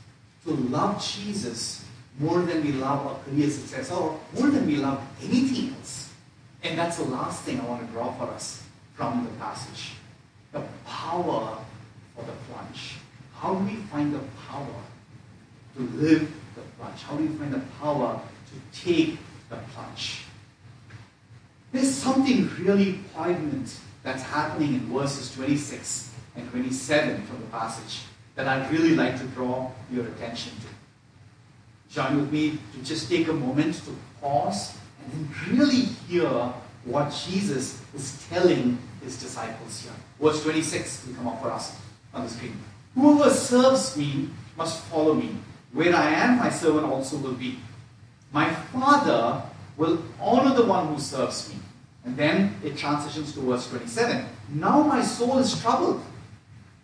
to 0.45 0.51
love 0.51 1.01
Jesus 1.01 1.85
more 2.19 2.41
than 2.41 2.65
we 2.65 2.73
love 2.73 3.07
our 3.07 3.19
career 3.21 3.49
success 3.49 3.93
or 3.93 4.19
more 4.35 4.51
than 4.51 4.67
we 4.67 4.77
love 4.77 5.01
anything 5.23 5.77
else? 5.77 6.13
And 6.65 6.77
that's 6.77 6.97
the 6.97 7.05
last 7.05 7.45
thing 7.45 7.61
I 7.61 7.65
want 7.65 7.87
to 7.87 7.93
draw 7.93 8.13
for 8.15 8.25
us 8.35 8.65
from 8.95 9.25
the 9.25 9.31
passage 9.39 9.93
the 10.51 10.63
power 10.85 11.57
for 12.17 12.25
the 12.25 12.33
plunge. 12.51 12.97
How 13.37 13.55
do 13.55 13.65
we 13.65 13.77
find 13.93 14.13
the 14.13 14.23
power 14.49 14.83
to 15.77 15.83
live 15.83 16.33
the 16.57 16.63
plunge? 16.81 17.03
How 17.03 17.17
do 17.17 17.23
we 17.23 17.37
find 17.37 17.55
the 17.55 17.63
power 17.79 18.21
to 18.51 18.81
take 18.83 19.19
the 19.51 19.57
plunge? 19.73 20.26
Something 22.07 22.49
really 22.61 23.01
poignant 23.17 23.81
that's 24.05 24.23
happening 24.23 24.75
in 24.75 24.81
verses 24.93 25.35
26 25.35 26.13
and 26.37 26.49
27 26.53 27.21
from 27.23 27.41
the 27.41 27.47
passage 27.49 28.03
that 28.37 28.47
I'd 28.47 28.71
really 28.71 28.95
like 28.95 29.19
to 29.19 29.25
draw 29.35 29.73
your 29.91 30.07
attention 30.07 30.53
to. 30.53 31.93
Join 31.93 32.21
with 32.21 32.33
me 32.33 32.59
to 32.75 32.85
just 32.85 33.11
take 33.11 33.27
a 33.27 33.33
moment 33.33 33.75
to 33.87 33.97
pause 34.21 34.79
and 35.03 35.13
then 35.13 35.59
really 35.59 35.87
hear 36.07 36.29
what 36.85 37.11
Jesus 37.27 37.83
is 37.93 38.25
telling 38.31 38.79
his 39.03 39.19
disciples 39.19 39.83
here. 39.83 39.93
Verse 40.21 40.45
26 40.45 41.09
will 41.09 41.15
come 41.15 41.27
up 41.27 41.43
for 41.43 41.51
us 41.51 41.77
on 42.15 42.23
the 42.23 42.31
screen. 42.31 42.57
Whoever 42.95 43.31
serves 43.31 43.97
me 43.97 44.31
must 44.57 44.85
follow 44.85 45.15
me. 45.15 45.37
Where 45.73 45.93
I 45.93 46.09
am, 46.11 46.39
my 46.39 46.51
servant 46.51 46.87
also 46.87 47.17
will 47.17 47.35
be. 47.35 47.59
My 48.31 48.49
Father 48.49 49.43
will 49.77 50.01
honor 50.21 50.55
the 50.55 50.67
one 50.67 50.87
who 50.87 51.01
serves 51.01 51.49
me. 51.49 51.57
And 52.07 52.17
then 52.17 52.55
it 52.65 52.79
transitions 52.79 53.35
to 53.35 53.41
verse 53.41 53.69
27. 53.69 54.25
Now 54.55 54.83
my 54.83 55.03
soul 55.03 55.39
is 55.39 55.61
troubled. 55.61 56.03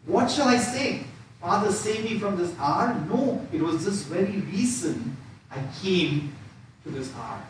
What 0.04 0.28
shall 0.28 0.48
I 0.48 0.58
say? 0.58 1.04
Father, 1.40 1.70
save 1.70 2.04
me 2.04 2.18
from 2.18 2.36
this 2.36 2.52
hour? 2.58 2.94
No, 3.08 3.40
it 3.52 3.62
was 3.62 3.84
this 3.84 4.02
very 4.02 4.40
reason 4.40 5.16
I 5.50 5.60
came 5.80 6.34
to 6.84 6.90
this 6.90 7.12
hour. 7.16 7.40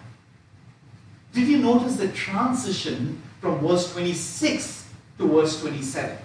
Did 1.32 1.48
you 1.48 1.58
notice 1.58 1.96
the 1.96 2.08
transition 2.08 3.22
from 3.40 3.66
verse 3.66 3.90
26 3.92 4.88
to 5.18 5.28
verse 5.28 5.60
27? 5.60 6.18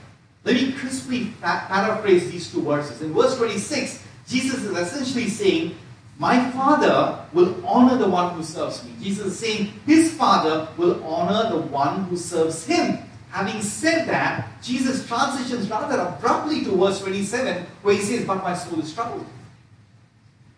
Let 0.43 0.55
me 0.55 0.73
crisply 0.73 1.33
paraphrase 1.41 2.29
these 2.29 2.51
two 2.51 2.61
verses. 2.61 3.01
In 3.01 3.13
verse 3.13 3.37
26, 3.37 4.03
Jesus 4.27 4.63
is 4.63 4.77
essentially 4.77 5.29
saying, 5.29 5.75
My 6.19 6.49
Father 6.51 7.25
will 7.31 7.63
honor 7.65 7.97
the 7.97 8.09
one 8.09 8.33
who 8.33 8.43
serves 8.43 8.83
me. 8.83 8.91
Jesus 9.01 9.27
is 9.27 9.39
saying, 9.39 9.73
His 9.85 10.13
Father 10.13 10.67
will 10.75 11.03
honor 11.03 11.49
the 11.49 11.61
one 11.61 12.05
who 12.05 12.17
serves 12.17 12.65
Him. 12.65 12.99
Having 13.29 13.61
said 13.61 14.07
that, 14.07 14.47
Jesus 14.63 15.05
transitions 15.07 15.69
rather 15.69 15.99
abruptly 15.99 16.63
to 16.63 16.71
verse 16.71 17.01
27, 17.01 17.65
where 17.83 17.95
He 17.95 18.01
says, 18.01 18.25
But 18.25 18.41
my 18.41 18.55
soul 18.55 18.79
is 18.79 18.93
troubled. 18.93 19.25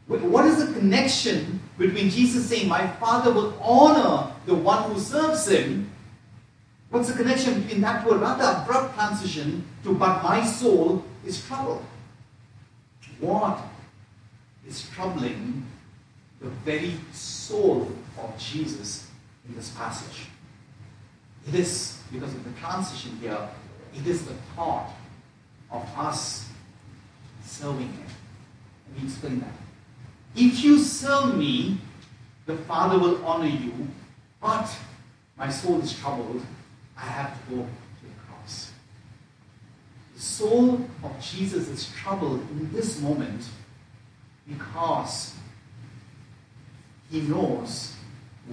What 0.08 0.46
is 0.46 0.66
the 0.66 0.74
connection 0.74 1.60
between 1.78 2.10
Jesus 2.10 2.48
saying, 2.48 2.68
My 2.68 2.88
Father 2.88 3.32
will 3.32 3.54
honor 3.62 4.32
the 4.46 4.56
one 4.56 4.90
who 4.90 5.00
serves 5.00 5.48
Him? 5.48 5.92
What's 6.90 7.10
the 7.10 7.18
connection 7.18 7.62
between 7.62 7.82
that 7.82 8.06
word? 8.06 8.22
Rather 8.22 8.62
abrupt 8.62 8.96
transition 8.96 9.66
to, 9.84 9.94
But 9.94 10.24
my 10.24 10.44
soul 10.46 11.04
is 11.26 11.46
troubled. 11.46 11.84
What 13.20 13.60
is 14.70 14.88
troubling 14.94 15.66
the 16.40 16.50
very 16.64 16.94
soul 17.12 17.92
of 18.22 18.38
Jesus 18.38 19.08
in 19.48 19.56
this 19.56 19.70
passage? 19.72 20.28
It 21.48 21.56
is, 21.56 22.00
because 22.12 22.34
of 22.34 22.44
the 22.44 22.60
transition 22.60 23.18
here, 23.20 23.50
it 23.96 24.06
is 24.06 24.26
the 24.26 24.36
thought 24.56 24.92
of 25.72 25.84
us 25.98 26.48
serving 27.44 27.92
Him. 27.92 28.06
Let 28.88 29.02
me 29.02 29.10
explain 29.10 29.40
that. 29.40 29.54
If 30.36 30.64
you 30.64 30.78
serve 30.78 31.36
me, 31.36 31.78
the 32.46 32.56
Father 32.58 33.00
will 33.00 33.24
honor 33.26 33.48
you, 33.48 33.74
but 34.40 34.70
my 35.38 35.50
soul 35.50 35.82
is 35.82 35.98
troubled. 35.98 36.46
I 36.98 37.06
have 37.06 37.34
to 37.34 37.56
go 37.56 37.62
to 37.62 38.04
the 38.04 38.14
cross. 38.28 38.72
The 40.16 40.22
soul 40.22 40.82
of 41.04 41.22
Jesus 41.22 41.68
is 41.70 41.92
troubled 41.94 42.42
in 42.52 42.72
this 42.72 43.02
moment 43.02 43.48
because 44.50 45.36
he 47.10 47.22
knows 47.22 47.96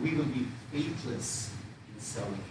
we 0.00 0.14
will 0.14 0.24
be 0.24 0.46
faithless 0.70 1.50
in 1.94 2.00
serving 2.00 2.35
him. 2.35 2.42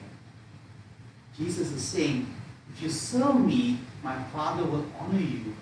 Jesus 1.38 1.72
is 1.72 1.84
saying, 1.84 2.34
if 2.74 2.82
you 2.82 2.90
serve 2.90 3.40
me, 3.40 3.80
my 4.04 4.22
Father 4.24 4.64
will 4.64 4.86
honor 5.00 5.20
you, 5.20 5.56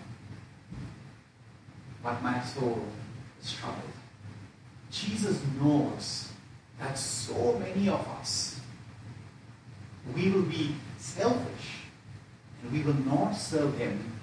but 2.01 2.21
my 2.21 2.41
soul 2.43 2.83
is 3.41 3.53
troubled. 3.53 3.83
Jesus 4.91 5.39
knows 5.59 6.29
that 6.79 6.97
so 6.97 7.57
many 7.59 7.89
of 7.89 8.07
us, 8.19 8.59
we 10.15 10.29
will 10.29 10.43
be 10.43 10.75
selfish 10.97 11.83
and 12.61 12.71
we 12.71 12.81
will 12.81 12.99
not 13.05 13.33
serve 13.33 13.77
Him, 13.77 14.19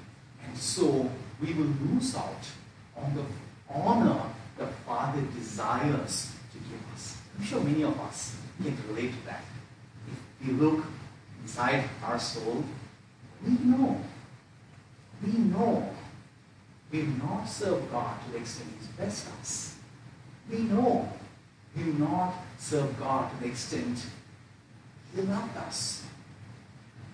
and 0.47 0.57
so 0.57 1.11
we 1.41 1.53
will 1.53 1.73
lose 1.89 2.15
out 2.17 2.47
on 2.97 3.15
the 3.15 3.25
honor 3.73 4.23
the 4.57 4.67
Father 4.67 5.23
desires 5.37 6.33
to 6.53 6.59
give 6.59 6.81
us. 6.95 7.17
I'm 7.39 7.45
sure 7.45 7.61
many 7.61 7.83
of 7.83 7.99
us 8.01 8.37
can 8.63 8.77
relate 8.89 9.13
to 9.13 9.27
that. 9.27 9.45
If 10.41 10.47
we 10.47 10.53
look 10.55 10.85
inside 11.43 11.89
our 12.05 12.19
soul, 12.19 12.65
we 13.45 13.53
know, 13.53 14.01
we 15.25 15.33
know 15.33 15.89
we 16.91 17.03
will 17.03 17.27
not 17.27 17.45
serve 17.45 17.91
God 17.91 18.17
to 18.25 18.33
the 18.33 18.39
extent 18.39 18.69
He's 18.79 18.89
blessed 18.89 19.29
us. 19.41 19.77
We 20.51 20.59
know 20.59 21.09
we 21.77 21.85
will 21.85 22.01
not 22.01 22.35
serve 22.59 22.99
God 22.99 23.31
to 23.31 23.45
the 23.45 23.51
extent 23.51 24.05
He 25.15 25.23
loved 25.23 25.57
us. 25.57 26.05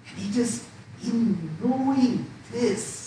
And 0.08 0.30
it 0.30 0.36
is 0.36 0.66
in 1.04 1.56
knowing 1.62 2.26
this, 2.50 3.05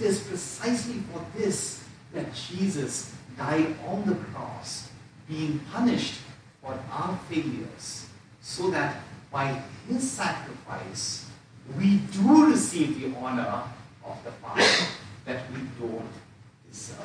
it 0.00 0.06
is 0.06 0.20
precisely 0.20 0.94
for 1.12 1.24
this 1.36 1.84
that 2.14 2.32
Jesus 2.34 3.14
died 3.36 3.76
on 3.86 4.04
the 4.06 4.14
cross, 4.14 4.88
being 5.28 5.60
punished 5.72 6.20
for 6.62 6.78
our 6.90 7.18
failures, 7.28 8.06
so 8.40 8.70
that 8.70 8.96
by 9.30 9.60
his 9.88 10.10
sacrifice 10.10 11.26
we 11.78 11.98
do 12.12 12.46
receive 12.46 13.00
the 13.00 13.16
honor 13.18 13.62
of 14.04 14.24
the 14.24 14.30
Father 14.32 14.86
that 15.26 15.42
we 15.52 15.60
don't 15.78 16.08
deserve. 16.68 16.96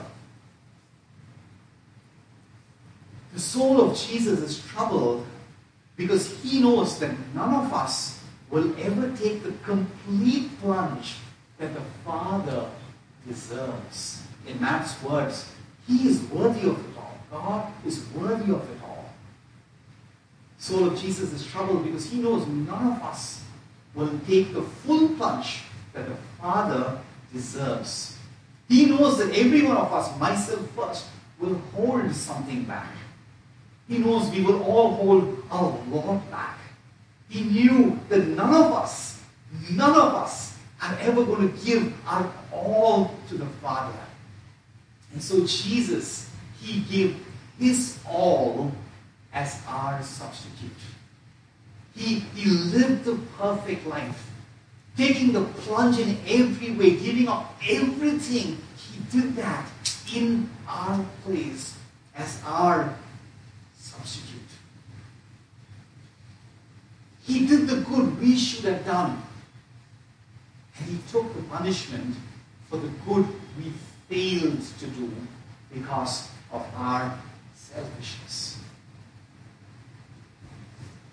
The 3.34 3.39
soul 3.41 3.81
of 3.81 3.97
Jesus 3.97 4.39
is 4.39 4.65
troubled 4.67 5.25
because 5.97 6.41
he 6.41 6.62
knows 6.62 6.97
that 6.99 7.13
none 7.34 7.53
of 7.53 7.73
us 7.73 8.19
will 8.49 8.73
ever 8.79 9.12
take 9.17 9.43
the 9.43 9.51
complete 9.63 10.49
plunge 10.62 11.15
that 11.58 11.73
the 11.73 11.81
Father 12.03 12.69
deserves. 13.27 14.23
In 14.47 14.59
Matt's 14.61 15.01
words, 15.01 15.51
he 15.88 16.07
is 16.07 16.21
worthy 16.23 16.69
of 16.69 16.79
it 16.79 16.97
all. 16.97 17.17
God 17.31 17.71
is 17.85 18.05
worthy 18.15 18.51
of 18.51 18.61
it 18.69 18.77
all. 18.83 19.09
Soul 20.57 20.88
of 20.88 20.99
Jesus 20.99 21.33
is 21.33 21.45
troubled 21.45 21.85
because 21.85 22.09
he 22.09 22.19
knows 22.19 22.47
none 22.47 22.93
of 22.93 23.01
us 23.03 23.43
will 23.93 24.11
take 24.27 24.53
the 24.53 24.61
full 24.61 25.09
plunge 25.09 25.63
that 25.93 26.07
the 26.07 26.15
Father 26.39 26.99
deserves. 27.33 28.17
He 28.67 28.85
knows 28.85 29.17
that 29.19 29.35
every 29.38 29.61
one 29.61 29.77
of 29.77 29.91
us, 29.93 30.17
myself 30.19 30.67
first, 30.75 31.05
will 31.39 31.55
hold 31.73 32.13
something 32.13 32.63
back. 32.63 32.91
He 33.88 33.99
knows 33.99 34.29
we 34.31 34.43
will 34.43 34.63
all 34.63 34.95
hold 34.95 35.43
our 35.51 35.79
lot 35.89 36.31
back. 36.31 36.57
He 37.29 37.41
knew 37.41 37.99
that 38.09 38.27
none 38.27 38.53
of 38.53 38.71
us, 38.71 39.21
none 39.71 39.91
of 39.91 40.15
us 40.15 40.54
are 40.85 40.97
ever 41.01 41.25
going 41.25 41.51
to 41.51 41.65
give 41.65 41.93
our 42.07 42.31
all 42.51 43.15
to 43.29 43.35
the 43.35 43.45
Father. 43.61 43.97
And 45.13 45.21
so 45.21 45.45
Jesus, 45.45 46.29
He 46.61 46.81
gave 46.81 47.25
His 47.59 47.99
all 48.07 48.71
as 49.33 49.61
our 49.67 50.01
substitute. 50.03 50.71
He, 51.95 52.19
he 52.35 52.49
lived 52.49 53.05
the 53.05 53.17
perfect 53.37 53.85
life, 53.87 54.29
taking 54.97 55.31
the 55.31 55.43
plunge 55.43 55.97
in 55.99 56.17
every 56.27 56.71
way, 56.71 56.97
giving 56.97 57.27
up 57.27 57.55
everything. 57.67 58.57
He 58.77 58.99
did 59.11 59.35
that 59.37 59.65
in 60.13 60.49
our 60.67 61.05
place 61.23 61.77
as 62.15 62.41
our 62.45 62.93
substitute. 63.77 64.41
He 67.23 67.47
did 67.47 67.67
the 67.67 67.77
good 67.77 68.19
we 68.19 68.37
should 68.37 68.65
have 68.65 68.85
done. 68.85 69.21
He 70.83 70.99
took 71.09 71.33
the 71.33 71.41
punishment 71.43 72.15
for 72.69 72.77
the 72.77 72.89
good 73.05 73.27
we 73.57 73.71
failed 74.09 74.61
to 74.79 74.88
do 74.88 75.11
because 75.73 76.29
of 76.51 76.65
our 76.75 77.17
selfishness. 77.53 78.59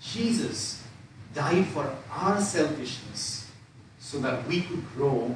Jesus 0.00 0.82
died 1.34 1.66
for 1.66 1.90
our 2.10 2.40
selfishness 2.40 3.50
so 3.98 4.18
that 4.18 4.46
we 4.46 4.62
could 4.62 4.84
grow 4.94 5.34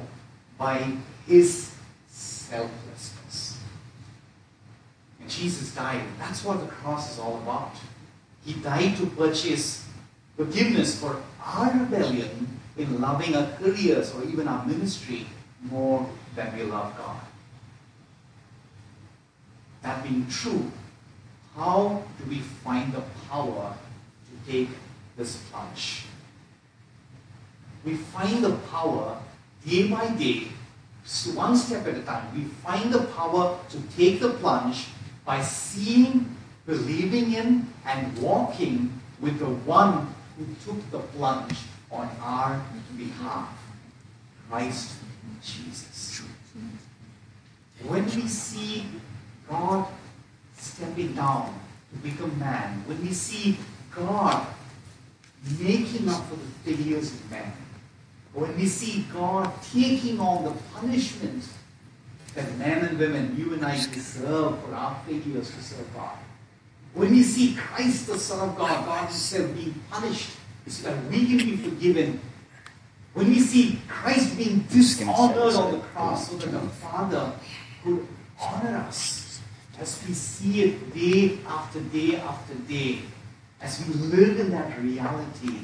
by 0.57 0.85
his 1.25 1.73
selflessness. 2.09 3.59
And 5.19 5.29
Jesus 5.29 5.73
died. 5.73 6.01
That's 6.19 6.43
what 6.43 6.59
the 6.59 6.67
cross 6.67 7.13
is 7.13 7.19
all 7.19 7.37
about. 7.37 7.73
He 8.45 8.53
died 8.53 8.97
to 8.97 9.07
purchase 9.07 9.87
forgiveness 10.35 10.99
for 10.99 11.21
our 11.43 11.71
rebellion 11.71 12.56
in 12.77 13.01
loving 13.01 13.35
our 13.35 13.47
careers 13.57 14.13
or 14.13 14.23
even 14.23 14.47
our 14.47 14.65
ministry 14.65 15.25
more 15.61 16.07
than 16.35 16.55
we 16.55 16.63
love 16.63 16.95
God. 16.97 17.19
That 19.81 20.03
being 20.03 20.27
true, 20.27 20.71
how 21.55 22.03
do 22.19 22.29
we 22.29 22.39
find 22.39 22.93
the 22.93 23.03
power 23.29 23.75
to 23.75 24.51
take 24.51 24.69
this 25.17 25.37
plunge? 25.49 26.05
We 27.83 27.95
find 27.95 28.43
the 28.43 28.53
power 28.69 29.19
day 29.65 29.89
by 29.89 30.09
day, 30.09 30.47
one 31.33 31.55
step 31.55 31.87
at 31.87 31.95
a 31.95 32.01
time. 32.01 32.35
We 32.35 32.43
find 32.43 32.93
the 32.93 33.05
power 33.15 33.57
to 33.69 33.77
take 33.95 34.19
the 34.19 34.29
plunge 34.29 34.87
by 35.25 35.41
seeing, 35.41 36.35
believing 36.65 37.33
in, 37.33 37.67
and 37.85 38.17
walking 38.21 38.91
with 39.19 39.39
the 39.39 39.49
one 39.65 40.13
who 40.37 40.45
took 40.63 40.91
the 40.91 40.99
plunge 40.99 41.57
on 41.91 42.09
our 42.21 42.61
behalf 42.97 43.49
Christ 44.49 44.97
Jesus. 45.43 46.23
When 47.85 48.05
we 48.05 48.27
see 48.27 48.85
God 49.47 49.87
stepping 50.57 51.13
down 51.13 51.59
to 51.91 51.97
become 51.99 52.37
man, 52.39 52.83
when 52.85 53.01
we 53.01 53.13
see 53.13 53.57
God 53.95 54.45
making 55.59 56.09
up 56.09 56.25
for 56.27 56.35
the 56.35 56.75
failures 56.75 57.11
of 57.13 57.31
man, 57.31 57.53
when 58.33 58.55
we 58.57 58.65
see 58.65 59.05
God 59.13 59.51
taking 59.61 60.19
on 60.19 60.43
the 60.43 60.51
punishment 60.73 61.47
that 62.35 62.57
men 62.57 62.85
and 62.85 62.99
women, 62.99 63.35
you 63.37 63.53
and 63.53 63.65
I, 63.65 63.75
deserve 63.77 64.59
for 64.63 64.73
our 64.73 64.99
failures 65.07 65.51
to 65.51 65.63
serve 65.63 65.93
God, 65.95 66.17
when 66.93 67.11
we 67.11 67.23
see 67.23 67.55
Christ, 67.55 68.07
the 68.07 68.17
Son 68.17 68.49
of 68.49 68.57
God, 68.57 68.85
God 68.85 69.05
Himself 69.05 69.53
being 69.55 69.75
punished 69.89 70.36
that 70.83 71.03
we 71.05 71.25
can 71.25 71.37
be 71.37 71.57
forgiven. 71.57 72.19
When 73.13 73.29
we 73.29 73.39
see 73.39 73.79
Christ 73.87 74.37
being 74.37 74.59
dishonored 74.69 75.55
on 75.55 75.71
the 75.71 75.79
cross 75.79 76.29
so 76.29 76.37
that 76.37 76.51
the 76.51 76.59
Father 76.59 77.31
could 77.83 78.05
honor 78.39 78.77
us, 78.77 79.39
as 79.79 80.03
we 80.07 80.13
see 80.13 80.63
it 80.63 80.93
day 80.93 81.39
after 81.47 81.79
day 81.79 82.17
after 82.17 82.53
day, 82.53 82.99
as 83.61 83.83
we 83.87 83.93
live 83.95 84.39
in 84.39 84.51
that 84.51 84.79
reality, 84.79 85.61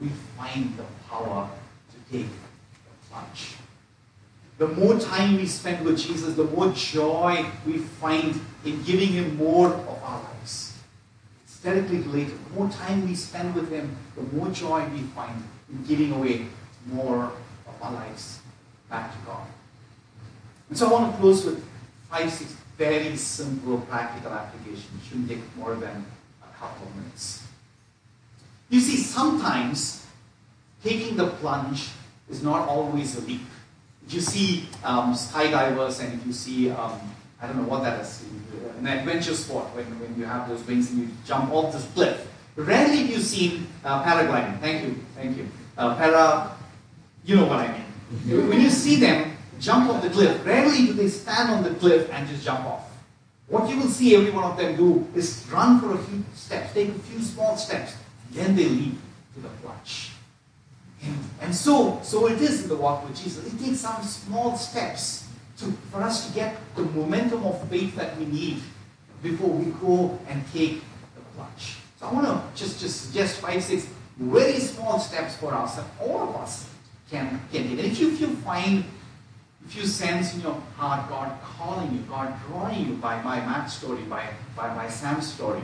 we 0.00 0.08
find 0.36 0.76
the 0.76 0.84
power 1.08 1.48
to 1.90 2.12
take 2.12 2.26
the 2.26 3.08
plunge. 3.10 3.56
The 4.58 4.68
more 4.68 4.98
time 4.98 5.36
we 5.36 5.46
spend 5.46 5.84
with 5.84 5.98
Jesus, 5.98 6.34
the 6.34 6.44
more 6.44 6.72
joy 6.72 7.46
we 7.66 7.78
find 7.78 8.40
in 8.64 8.82
giving 8.82 9.08
Him 9.08 9.36
more 9.36 9.68
of 9.68 10.02
our 10.02 10.22
lives. 10.22 10.69
Directly 11.62 11.98
related. 11.98 12.38
The 12.46 12.54
more 12.54 12.70
time 12.70 13.06
we 13.06 13.14
spend 13.14 13.54
with 13.54 13.70
Him, 13.70 13.96
the 14.16 14.22
more 14.34 14.48
joy 14.48 14.86
we 14.92 15.02
find 15.02 15.42
in 15.70 15.84
giving 15.84 16.12
away 16.12 16.46
more 16.86 17.32
of 17.66 17.82
our 17.82 17.92
lives 17.92 18.40
back 18.88 19.12
to 19.12 19.18
God. 19.26 19.46
And 20.68 20.78
so 20.78 20.88
I 20.88 20.92
want 20.92 21.12
to 21.12 21.20
close 21.20 21.44
with 21.44 21.64
five, 22.08 22.30
six 22.30 22.56
very 22.78 23.14
simple 23.14 23.78
practical 23.82 24.32
applications. 24.32 25.04
Shouldn't 25.06 25.28
take 25.28 25.44
more 25.54 25.74
than 25.74 26.06
a 26.42 26.58
couple 26.58 26.88
of 26.88 26.96
minutes. 26.96 27.44
You 28.70 28.80
see, 28.80 28.96
sometimes 28.96 30.06
taking 30.82 31.16
the 31.16 31.26
plunge 31.26 31.90
is 32.30 32.42
not 32.42 32.66
always 32.68 33.18
a 33.18 33.20
leap. 33.26 33.42
If 34.06 34.14
you 34.14 34.20
see 34.20 34.68
um, 34.82 35.12
skydivers 35.12 36.02
and 36.02 36.14
if 36.14 36.26
you 36.26 36.32
see, 36.32 36.70
um, 36.70 36.98
I 37.42 37.46
don't 37.46 37.56
know 37.56 37.68
what 37.68 37.82
that 37.82 38.00
is, 38.00 38.24
an 38.78 38.86
adventure 38.86 39.34
sport 39.34 39.66
when, 39.74 39.84
when 40.00 40.18
you 40.18 40.24
have 40.24 40.48
those 40.48 40.66
wings 40.66 40.90
and 40.90 41.00
you 41.00 41.08
jump 41.26 41.52
off 41.52 41.72
this 41.72 41.86
cliff. 41.94 42.28
Rarely 42.56 42.98
have 42.98 43.10
you 43.10 43.18
seen 43.18 43.66
uh, 43.84 44.02
paragliding. 44.02 44.60
Thank 44.60 44.84
you, 44.84 44.96
thank 45.14 45.36
you. 45.36 45.48
Uh, 45.76 45.94
para, 45.96 46.56
you 47.24 47.36
know 47.36 47.46
what 47.46 47.60
I 47.60 47.72
mean. 47.72 48.48
When 48.48 48.60
you 48.60 48.70
see 48.70 48.96
them 48.96 49.36
jump 49.58 49.90
off 49.90 50.02
the 50.02 50.10
cliff, 50.10 50.44
rarely 50.44 50.86
do 50.86 50.92
they 50.92 51.08
stand 51.08 51.50
on 51.50 51.62
the 51.62 51.70
cliff 51.78 52.10
and 52.12 52.28
just 52.28 52.44
jump 52.44 52.64
off. 52.64 52.90
What 53.48 53.68
you 53.68 53.76
will 53.78 53.88
see 53.88 54.14
every 54.16 54.30
one 54.30 54.44
of 54.44 54.56
them 54.56 54.76
do 54.76 55.06
is 55.14 55.46
run 55.50 55.80
for 55.80 55.94
a 55.94 55.98
few 55.98 56.22
steps, 56.34 56.72
take 56.72 56.88
a 56.88 56.98
few 56.98 57.20
small 57.20 57.56
steps, 57.56 57.96
then 58.30 58.54
they 58.54 58.68
leap 58.68 58.98
to 59.34 59.40
the 59.40 59.48
plunge. 59.62 60.12
And, 61.02 61.18
and 61.40 61.54
so, 61.54 62.00
so 62.02 62.26
it 62.28 62.40
is 62.40 62.64
in 62.64 62.68
the 62.68 62.76
walk 62.76 63.08
with 63.08 63.16
Jesus. 63.16 63.46
It 63.46 63.58
takes 63.58 63.80
some 63.80 64.02
small 64.02 64.56
steps 64.56 65.26
to, 65.60 65.72
for 65.90 66.02
us 66.02 66.28
to 66.28 66.34
get 66.34 66.56
the 66.74 66.82
momentum 66.82 67.44
of 67.44 67.68
faith 67.68 67.94
that 67.96 68.16
we 68.18 68.26
need 68.26 68.62
before 69.22 69.50
we 69.50 69.70
go 69.80 70.18
and 70.28 70.42
take 70.52 70.82
the 71.14 71.20
plunge. 71.34 71.76
So 71.98 72.06
I 72.06 72.12
want 72.12 72.26
to 72.26 72.58
just, 72.58 72.80
just 72.80 73.06
suggest 73.06 73.40
five, 73.40 73.62
six 73.62 73.86
very 74.16 74.58
small 74.58 74.98
steps 74.98 75.36
for 75.36 75.54
us 75.54 75.76
that 75.76 75.86
all 76.00 76.28
of 76.28 76.36
us 76.36 76.68
can, 77.10 77.40
can 77.52 77.68
take. 77.68 77.78
And 77.78 77.80
if 77.80 78.00
you, 78.00 78.12
if 78.12 78.20
you 78.20 78.28
find 78.36 78.84
if 79.66 79.76
you 79.76 79.86
sense 79.86 80.34
in 80.34 80.40
your 80.40 80.60
heart 80.76 81.08
God 81.08 81.38
calling 81.42 81.92
you, 81.92 82.00
God 82.00 82.34
drawing 82.48 82.88
you 82.88 82.94
by 82.94 83.22
my 83.22 83.36
Matt's 83.40 83.74
story, 83.74 84.02
by, 84.02 84.28
by 84.56 84.74
my 84.74 84.88
Sam's 84.88 85.32
story, 85.32 85.62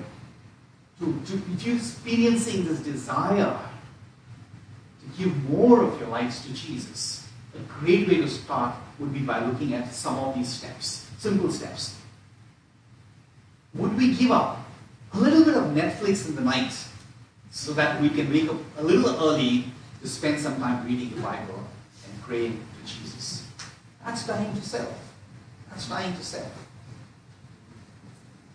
to, 1.00 1.20
to, 1.26 1.42
if 1.52 1.66
you're 1.66 1.76
experiencing 1.76 2.64
this 2.64 2.80
desire 2.80 3.58
to 5.00 5.18
give 5.18 5.50
more 5.50 5.82
of 5.82 5.98
your 5.98 6.08
lives 6.08 6.44
to 6.46 6.52
Jesus, 6.52 7.25
a 7.56 7.80
great 7.80 8.08
way 8.08 8.16
to 8.18 8.28
start 8.28 8.74
would 8.98 9.12
be 9.12 9.20
by 9.20 9.44
looking 9.44 9.74
at 9.74 9.92
some 9.92 10.18
of 10.18 10.34
these 10.34 10.48
steps, 10.48 11.08
simple 11.18 11.50
steps. 11.50 11.96
Would 13.74 13.96
we 13.96 14.14
give 14.14 14.30
up 14.30 14.64
a 15.12 15.18
little 15.18 15.44
bit 15.44 15.56
of 15.56 15.64
Netflix 15.64 16.28
in 16.28 16.34
the 16.34 16.42
night 16.42 16.72
so 17.50 17.72
that 17.72 18.00
we 18.00 18.08
can 18.10 18.32
wake 18.32 18.48
up 18.48 18.56
a 18.78 18.82
little 18.82 19.10
early 19.22 19.64
to 20.00 20.08
spend 20.08 20.40
some 20.40 20.56
time 20.58 20.86
reading 20.86 21.10
the 21.10 21.20
Bible 21.20 21.64
and 22.04 22.22
praying 22.22 22.52
to 22.56 22.92
Jesus? 22.92 23.46
That's 24.04 24.26
dying 24.26 24.54
to 24.54 24.62
self. 24.62 24.96
That's 25.68 25.88
dying 25.88 26.14
to 26.14 26.24
self. 26.24 26.52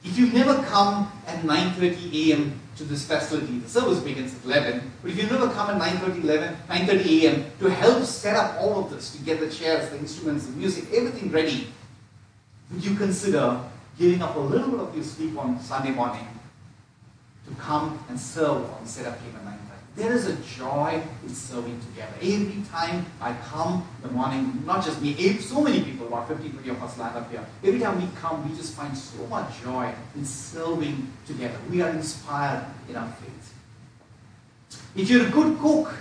If 0.03 0.17
you've 0.17 0.33
never 0.33 0.55
come 0.63 1.11
at 1.27 1.41
9.30 1.43 2.31
a.m. 2.31 2.60
to 2.77 2.83
this 2.83 3.05
facility, 3.05 3.59
the 3.59 3.69
service 3.69 3.99
begins 3.99 4.35
at 4.35 4.45
11, 4.45 4.91
but 5.01 5.11
if 5.11 5.17
you've 5.17 5.31
never 5.31 5.49
come 5.49 5.69
at 5.69 5.99
9.30, 5.99 6.23
11, 6.23 6.55
9.30 6.69 7.23
a.m. 7.23 7.45
to 7.59 7.69
help 7.69 8.03
set 8.03 8.35
up 8.35 8.59
all 8.61 8.85
of 8.85 8.91
this, 8.91 9.11
to 9.11 9.21
get 9.23 9.39
the 9.39 9.49
chairs, 9.49 9.89
the 9.89 9.97
instruments, 9.97 10.45
the 10.45 10.53
music, 10.53 10.85
everything 10.93 11.31
ready, 11.31 11.67
would 12.71 12.83
you 12.83 12.95
consider 12.95 13.59
giving 13.99 14.21
up 14.21 14.35
a 14.35 14.39
little 14.39 14.71
bit 14.71 14.79
of 14.79 14.95
your 14.95 15.03
sleep 15.03 15.37
on 15.37 15.59
Sunday 15.61 15.91
morning 15.91 16.27
to 17.47 17.55
come 17.55 18.03
and 18.09 18.19
serve 18.19 18.69
on 18.73 18.85
setup 18.85 19.19
team 19.21 19.35
at 19.35 19.45
9.30? 19.45 19.70
There 19.95 20.13
is 20.13 20.27
a 20.27 20.35
joy 20.57 21.03
in 21.23 21.29
serving 21.29 21.79
together. 21.81 22.13
Every 22.21 22.63
time 22.71 23.05
I 23.19 23.33
come 23.33 23.85
in 23.97 24.07
the 24.07 24.13
morning, 24.13 24.63
not 24.65 24.85
just 24.85 25.01
me, 25.01 25.13
so 25.39 25.61
many 25.61 25.83
people, 25.83 26.07
about 26.07 26.29
50, 26.29 26.47
50 26.47 26.69
of 26.69 26.81
us 26.81 26.97
land 26.97 27.17
up 27.17 27.29
here. 27.29 27.45
Every 27.63 27.79
time 27.79 27.99
we 27.99 28.07
come, 28.15 28.49
we 28.49 28.55
just 28.55 28.73
find 28.73 28.97
so 28.97 29.27
much 29.27 29.61
joy 29.61 29.93
in 30.15 30.23
serving 30.23 31.11
together. 31.27 31.57
We 31.69 31.81
are 31.81 31.89
inspired 31.89 32.65
in 32.87 32.95
our 32.95 33.11
faith. 33.11 33.53
If 34.95 35.09
you're 35.09 35.27
a 35.27 35.29
good 35.29 35.59
cook, 35.59 35.93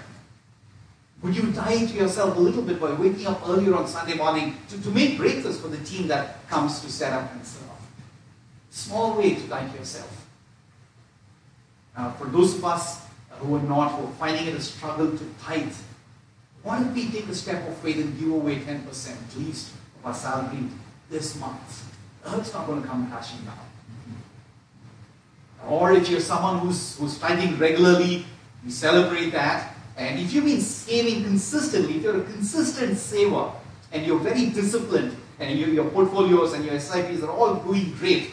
would 1.22 1.37
you 1.37 1.50
die 1.50 1.85
to 1.85 1.92
yourself 1.92 2.37
a 2.37 2.40
little 2.40 2.62
bit 2.62 2.81
by 2.81 2.92
waking 2.92 3.26
up 3.26 3.42
earlier 3.46 3.74
on 3.74 3.88
Sunday 3.88 4.14
morning 4.14 4.57
to, 4.68 4.81
to 4.83 4.88
make 4.90 5.18
breakfast 5.18 5.61
for 5.61 5.68
the 5.68 5.79
team 5.79 6.07
that 6.09 6.48
comes 6.48 6.81
to 6.81 6.90
set 6.90 7.12
up 7.12 7.31
and 7.33 7.44
serve? 7.44 7.64
Small 8.70 9.18
way 9.18 9.35
to 9.35 9.42
die 9.48 9.68
to 9.68 9.79
yourself. 9.79 10.26
For 12.18 12.26
those 12.26 12.57
of 12.57 12.64
us 12.64 13.10
who 13.40 13.57
are 13.57 13.62
not, 13.62 13.92
who 13.92 14.07
are 14.07 14.12
finding 14.12 14.46
it 14.46 14.55
a 14.55 14.61
struggle 14.61 15.11
to 15.11 15.24
tithe, 15.42 15.74
why 16.62 16.79
don't 16.79 16.94
we 16.94 17.11
take 17.11 17.29
a 17.29 17.35
step 17.35 17.66
of 17.66 17.76
faith 17.79 17.96
and 17.96 18.18
give 18.18 18.31
away 18.31 18.57
10% 18.57 18.87
at 19.11 19.37
least 19.38 19.72
of 19.98 20.07
our 20.07 20.14
salary 20.14 20.64
this 21.09 21.38
month? 21.40 21.87
Earth's 22.26 22.53
not 22.53 22.66
going 22.66 22.83
to 22.83 22.88
come 22.88 23.11
crashing 23.11 23.40
down. 23.44 23.59
Or 25.68 25.92
if 25.92 26.09
you're 26.09 26.20
someone 26.20 26.59
who's, 26.59 26.96
who's 26.98 27.18
tithing 27.18 27.59
regularly, 27.59 28.24
we 28.64 28.70
celebrate 28.70 29.31
that. 29.31 29.74
And 29.96 30.18
if 30.18 30.33
you've 30.33 30.44
been 30.44 30.61
saving 30.61 31.24
consistently, 31.24 31.96
if 31.96 32.03
you're 32.03 32.20
a 32.20 32.24
consistent 32.24 32.96
saver 32.96 33.50
and 33.92 34.07
you're 34.07 34.18
very 34.18 34.46
disciplined 34.46 35.16
and 35.38 35.59
your, 35.59 35.68
your 35.68 35.85
portfolios 35.90 36.53
and 36.55 36.64
your 36.64 36.79
SIPs 36.79 37.22
are 37.22 37.31
all 37.31 37.55
doing 37.57 37.92
great, 37.98 38.31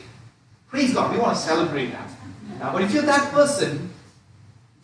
praise 0.70 0.94
God, 0.94 1.14
we 1.14 1.20
want 1.20 1.36
to 1.36 1.42
celebrate 1.42 1.92
that. 1.92 2.10
Now, 2.60 2.74
but 2.74 2.84
if 2.84 2.94
you're 2.94 3.04
that 3.04 3.32
person, 3.32 3.87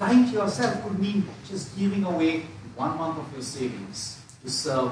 dying 0.04 0.26
to 0.26 0.34
yourself 0.34 0.84
could 0.84 1.00
mean 1.00 1.26
just 1.48 1.78
giving 1.78 2.04
away 2.04 2.44
one 2.76 2.98
month 2.98 3.18
of 3.20 3.32
your 3.32 3.42
savings 3.42 4.20
to 4.44 4.50
serve 4.50 4.92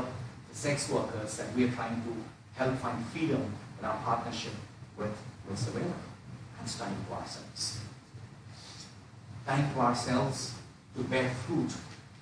the 0.49 0.55
sex 0.55 0.89
workers 0.89 1.35
that 1.35 1.53
we 1.53 1.65
are 1.65 1.71
trying 1.71 2.01
to 2.03 2.15
help 2.55 2.77
find 2.77 3.05
freedom 3.07 3.43
in 3.79 3.85
our 3.85 3.97
partnership 4.03 4.53
with, 4.97 5.11
Savannah. 5.53 5.99
That's 6.57 6.79
dying 6.79 6.95
to 7.09 7.13
ourselves. 7.13 7.81
Dying 9.45 9.73
to 9.73 9.79
ourselves 9.81 10.53
to 10.95 11.03
bear 11.03 11.29
fruit 11.45 11.71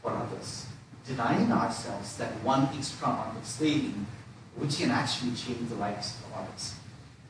for 0.01 0.11
others. 0.11 0.65
Denying 1.05 1.51
ourselves 1.51 2.17
that 2.17 2.31
one 2.43 2.69
extra 2.75 3.07
month 3.07 3.37
of 3.37 3.45
saving, 3.45 4.07
which 4.55 4.79
can 4.79 4.89
actually 4.89 5.35
change 5.35 5.69
the 5.69 5.75
lives 5.75 6.17
of 6.25 6.41
others. 6.41 6.73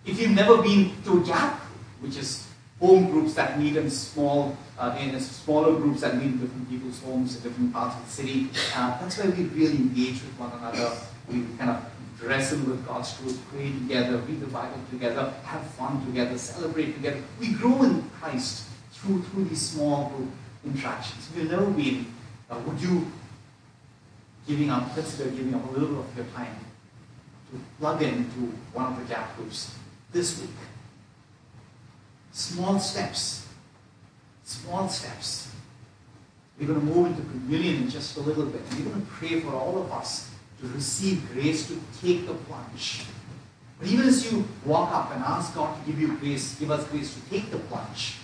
If 0.06 0.22
you've 0.22 0.32
never 0.32 0.62
been 0.62 0.94
to 1.04 1.22
a 1.22 1.26
gap, 1.26 1.60
which 2.00 2.16
is 2.16 2.49
home 2.80 3.12
groups 3.12 3.34
that 3.34 3.60
meet 3.60 3.76
in 3.76 3.90
small, 3.90 4.56
uh, 4.78 4.96
in 5.00 5.20
smaller 5.20 5.76
groups 5.76 6.02
that 6.02 6.16
meet 6.16 6.28
in 6.28 6.38
different 6.40 6.70
people's 6.70 7.02
homes 7.04 7.36
in 7.36 7.44
different 7.44 7.74
parts 7.74 7.96
of 7.98 8.06
the 8.06 8.12
city. 8.12 8.50
Uh, 8.76 8.98
that's 9.00 9.18
where 9.18 9.30
we 9.32 9.44
really 9.46 9.76
engage 9.76 10.22
with 10.24 10.40
one 10.40 10.52
another. 10.58 10.96
We 11.28 11.46
kind 11.58 11.72
of 11.72 11.86
wrestle 12.24 12.60
with 12.60 12.86
God's 12.88 13.18
truth, 13.18 13.42
pray 13.52 13.72
together, 13.72 14.18
read 14.18 14.40
the 14.42 14.48
Bible 14.48 14.80
together, 14.90 15.34
have 15.44 15.66
fun 15.72 16.06
together, 16.06 16.38
celebrate 16.38 16.94
together. 16.94 17.22
We 17.40 17.54
grow 17.54 17.84
in 17.84 18.10
Christ 18.20 18.66
through, 18.94 19.24
through 19.24 19.46
these 19.46 19.62
small 19.62 20.10
group 20.10 20.30
interactions. 20.66 21.30
You've 21.36 21.52
never 21.52 21.70
been, 21.72 22.06
uh, 22.50 22.60
would 22.66 22.82
you 22.82 23.12
giving 24.48 24.70
up, 24.70 24.94
consider 24.96 25.30
giving 25.30 25.54
up 25.54 25.68
a 25.70 25.72
little 25.72 25.90
bit 25.90 26.00
of 26.00 26.18
your 26.18 26.26
time 26.36 26.56
to 27.52 27.60
plug 27.80 28.02
into 28.02 28.54
one 28.74 28.94
of 28.94 29.00
the 29.00 29.06
gap 29.06 29.36
groups 29.38 29.76
this 30.12 30.42
week? 30.42 30.50
Small 32.40 32.80
steps. 32.80 33.46
Small 34.46 34.88
steps. 34.88 35.52
We're 36.58 36.68
going 36.68 36.80
to 36.80 36.86
move 36.86 37.08
into 37.08 37.22
communion 37.24 37.84
in 37.84 37.90
just 37.90 38.16
a 38.16 38.22
little 38.22 38.46
bit. 38.46 38.62
And 38.62 38.80
we're 38.80 38.92
going 38.94 39.06
to 39.06 39.12
pray 39.12 39.42
for 39.42 39.54
all 39.54 39.78
of 39.78 39.92
us 39.92 40.32
to 40.62 40.68
receive 40.70 41.22
grace 41.34 41.68
to 41.68 41.78
take 42.02 42.28
the 42.28 42.34
plunge. 42.34 43.04
But 43.78 43.90
even 43.90 44.08
as 44.08 44.32
you 44.32 44.48
walk 44.66 44.90
up 44.94 45.14
and 45.14 45.22
ask 45.22 45.54
God 45.54 45.78
to 45.78 45.92
give 45.92 46.00
you 46.00 46.16
grace, 46.16 46.56
give 46.58 46.72
us 46.72 46.88
grace 46.88 47.14
to 47.14 47.30
take 47.30 47.52
the 47.52 47.58
plunge, 47.58 48.16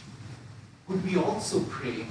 could 0.87 1.05
we 1.05 1.17
also 1.17 1.59
pray 1.63 2.05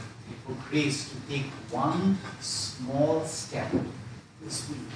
for 0.47 0.53
grace 0.69 1.09
to 1.09 1.17
take 1.27 1.47
one 1.71 2.19
small 2.39 3.25
step 3.25 3.73
this 4.43 4.69
week? 4.69 4.93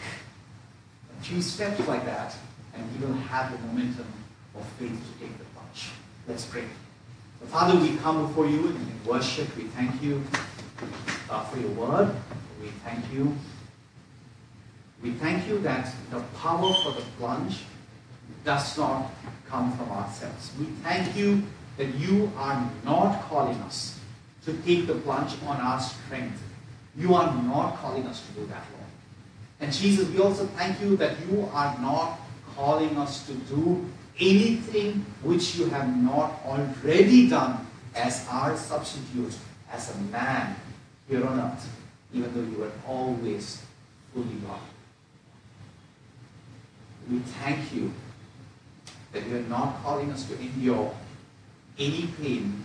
A 1.19 1.25
few 1.25 1.41
steps 1.41 1.89
like 1.89 2.05
that, 2.05 2.37
and 2.75 2.85
we 3.01 3.07
will 3.07 3.15
have 3.15 3.51
the 3.51 3.59
momentum 3.67 4.13
of 4.55 4.67
faith 4.79 4.91
to 4.91 5.25
take 5.25 5.39
the 5.39 5.45
plunge. 5.55 5.89
Let's 6.27 6.45
pray. 6.45 6.65
Father, 7.47 7.79
we 7.79 7.97
come 7.99 8.27
before 8.27 8.47
you 8.47 8.69
in 8.69 9.01
worship. 9.07 9.57
We 9.57 9.65
thank 9.65 10.03
you 10.03 10.23
uh, 11.31 11.45
for 11.45 11.59
your 11.59 11.71
word. 11.71 12.15
We 12.61 12.69
thank 12.85 13.11
you. 13.13 13.35
We 15.03 15.13
thank 15.13 15.49
you 15.49 15.59
that 15.61 15.95
the 16.11 16.21
power 16.37 16.75
for 16.83 16.93
the 16.93 17.05
plunge 17.19 17.65
does 18.45 18.77
not 18.77 19.11
come 19.49 19.77
from 19.77 19.91
ourselves. 19.91 20.53
We 20.59 20.67
thank 20.83 21.17
you 21.17 21.43
that 21.77 21.95
you 21.95 22.31
are 22.37 22.71
not 22.85 23.23
calling 23.23 23.57
us 23.63 23.99
to 24.45 24.53
take 24.65 24.87
the 24.87 24.95
plunge 24.95 25.35
on 25.47 25.57
our 25.59 25.81
strength. 25.81 26.43
You 26.97 27.15
are 27.15 27.33
not 27.45 27.77
calling 27.77 28.07
us 28.07 28.27
to 28.27 28.33
do 28.33 28.47
that, 28.47 28.65
Lord. 28.73 28.91
And 29.61 29.73
Jesus, 29.73 30.09
we 30.09 30.21
also 30.21 30.47
thank 30.47 30.81
you 30.81 30.97
that 30.97 31.17
you 31.29 31.49
are 31.53 31.79
not 31.81 32.19
calling 32.57 32.97
us 32.99 33.27
to 33.27 33.35
do 33.35 33.87
anything 34.21 35.05
which 35.23 35.57
you 35.57 35.67
have 35.67 35.97
not 35.97 36.41
already 36.45 37.29
done 37.29 37.67
as 37.95 38.27
our 38.31 38.57
substitute, 38.57 39.37
as 39.71 39.95
a 39.95 39.99
man 40.11 40.57
here 41.09 41.27
on 41.27 41.39
earth, 41.39 41.69
even 42.13 42.33
though 42.35 42.51
you 42.51 42.59
were 42.59 42.73
always 42.87 43.63
fully 44.13 44.37
God. 44.47 44.61
We 47.11 47.19
thank 47.19 47.73
you 47.73 47.93
that 49.13 49.27
you 49.27 49.37
are 49.37 49.49
not 49.49 49.83
calling 49.83 50.11
us 50.13 50.25
to 50.29 50.39
endure 50.39 50.95
any 51.79 52.09
pain 52.21 52.65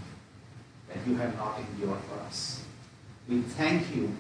that 0.90 0.98
you 1.08 1.16
have 1.16 1.36
not 1.38 1.60
endured 1.60 2.00
for 2.10 2.20
us. 2.22 2.66
We 3.28 3.42
thank 3.42 3.96
you 3.96 4.14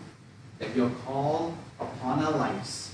that 0.59 0.75
your 0.75 0.89
call 1.05 1.57
upon 1.79 2.23
our 2.23 2.31
lives 2.31 2.93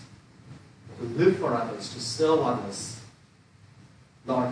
to 0.98 1.06
live 1.06 1.38
for 1.38 1.54
others, 1.54 1.94
to 1.94 2.00
serve 2.00 2.40
others, 2.40 2.99
Lord, 4.30 4.50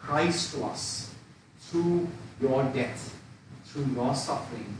Christ 0.00 0.54
to 0.54 0.64
us 0.64 1.12
through 1.58 2.06
your 2.40 2.62
death, 2.64 3.18
through 3.64 3.86
your 3.86 4.14
suffering, 4.14 4.76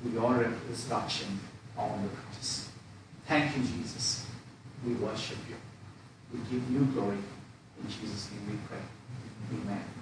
through 0.00 0.12
your 0.12 0.32
resurrection 0.68 1.40
on 1.76 2.02
the 2.04 2.08
cross. 2.08 2.70
Thank 3.26 3.56
you, 3.56 3.64
Jesus. 3.64 4.26
We 4.86 4.94
worship 4.94 5.38
you. 5.48 5.56
We 6.32 6.38
give 6.50 6.70
you 6.70 6.84
glory. 6.94 7.18
In 7.82 7.88
Jesus' 7.88 8.30
name 8.30 8.46
we 8.52 8.58
pray. 8.68 8.78
Amen. 9.60 9.93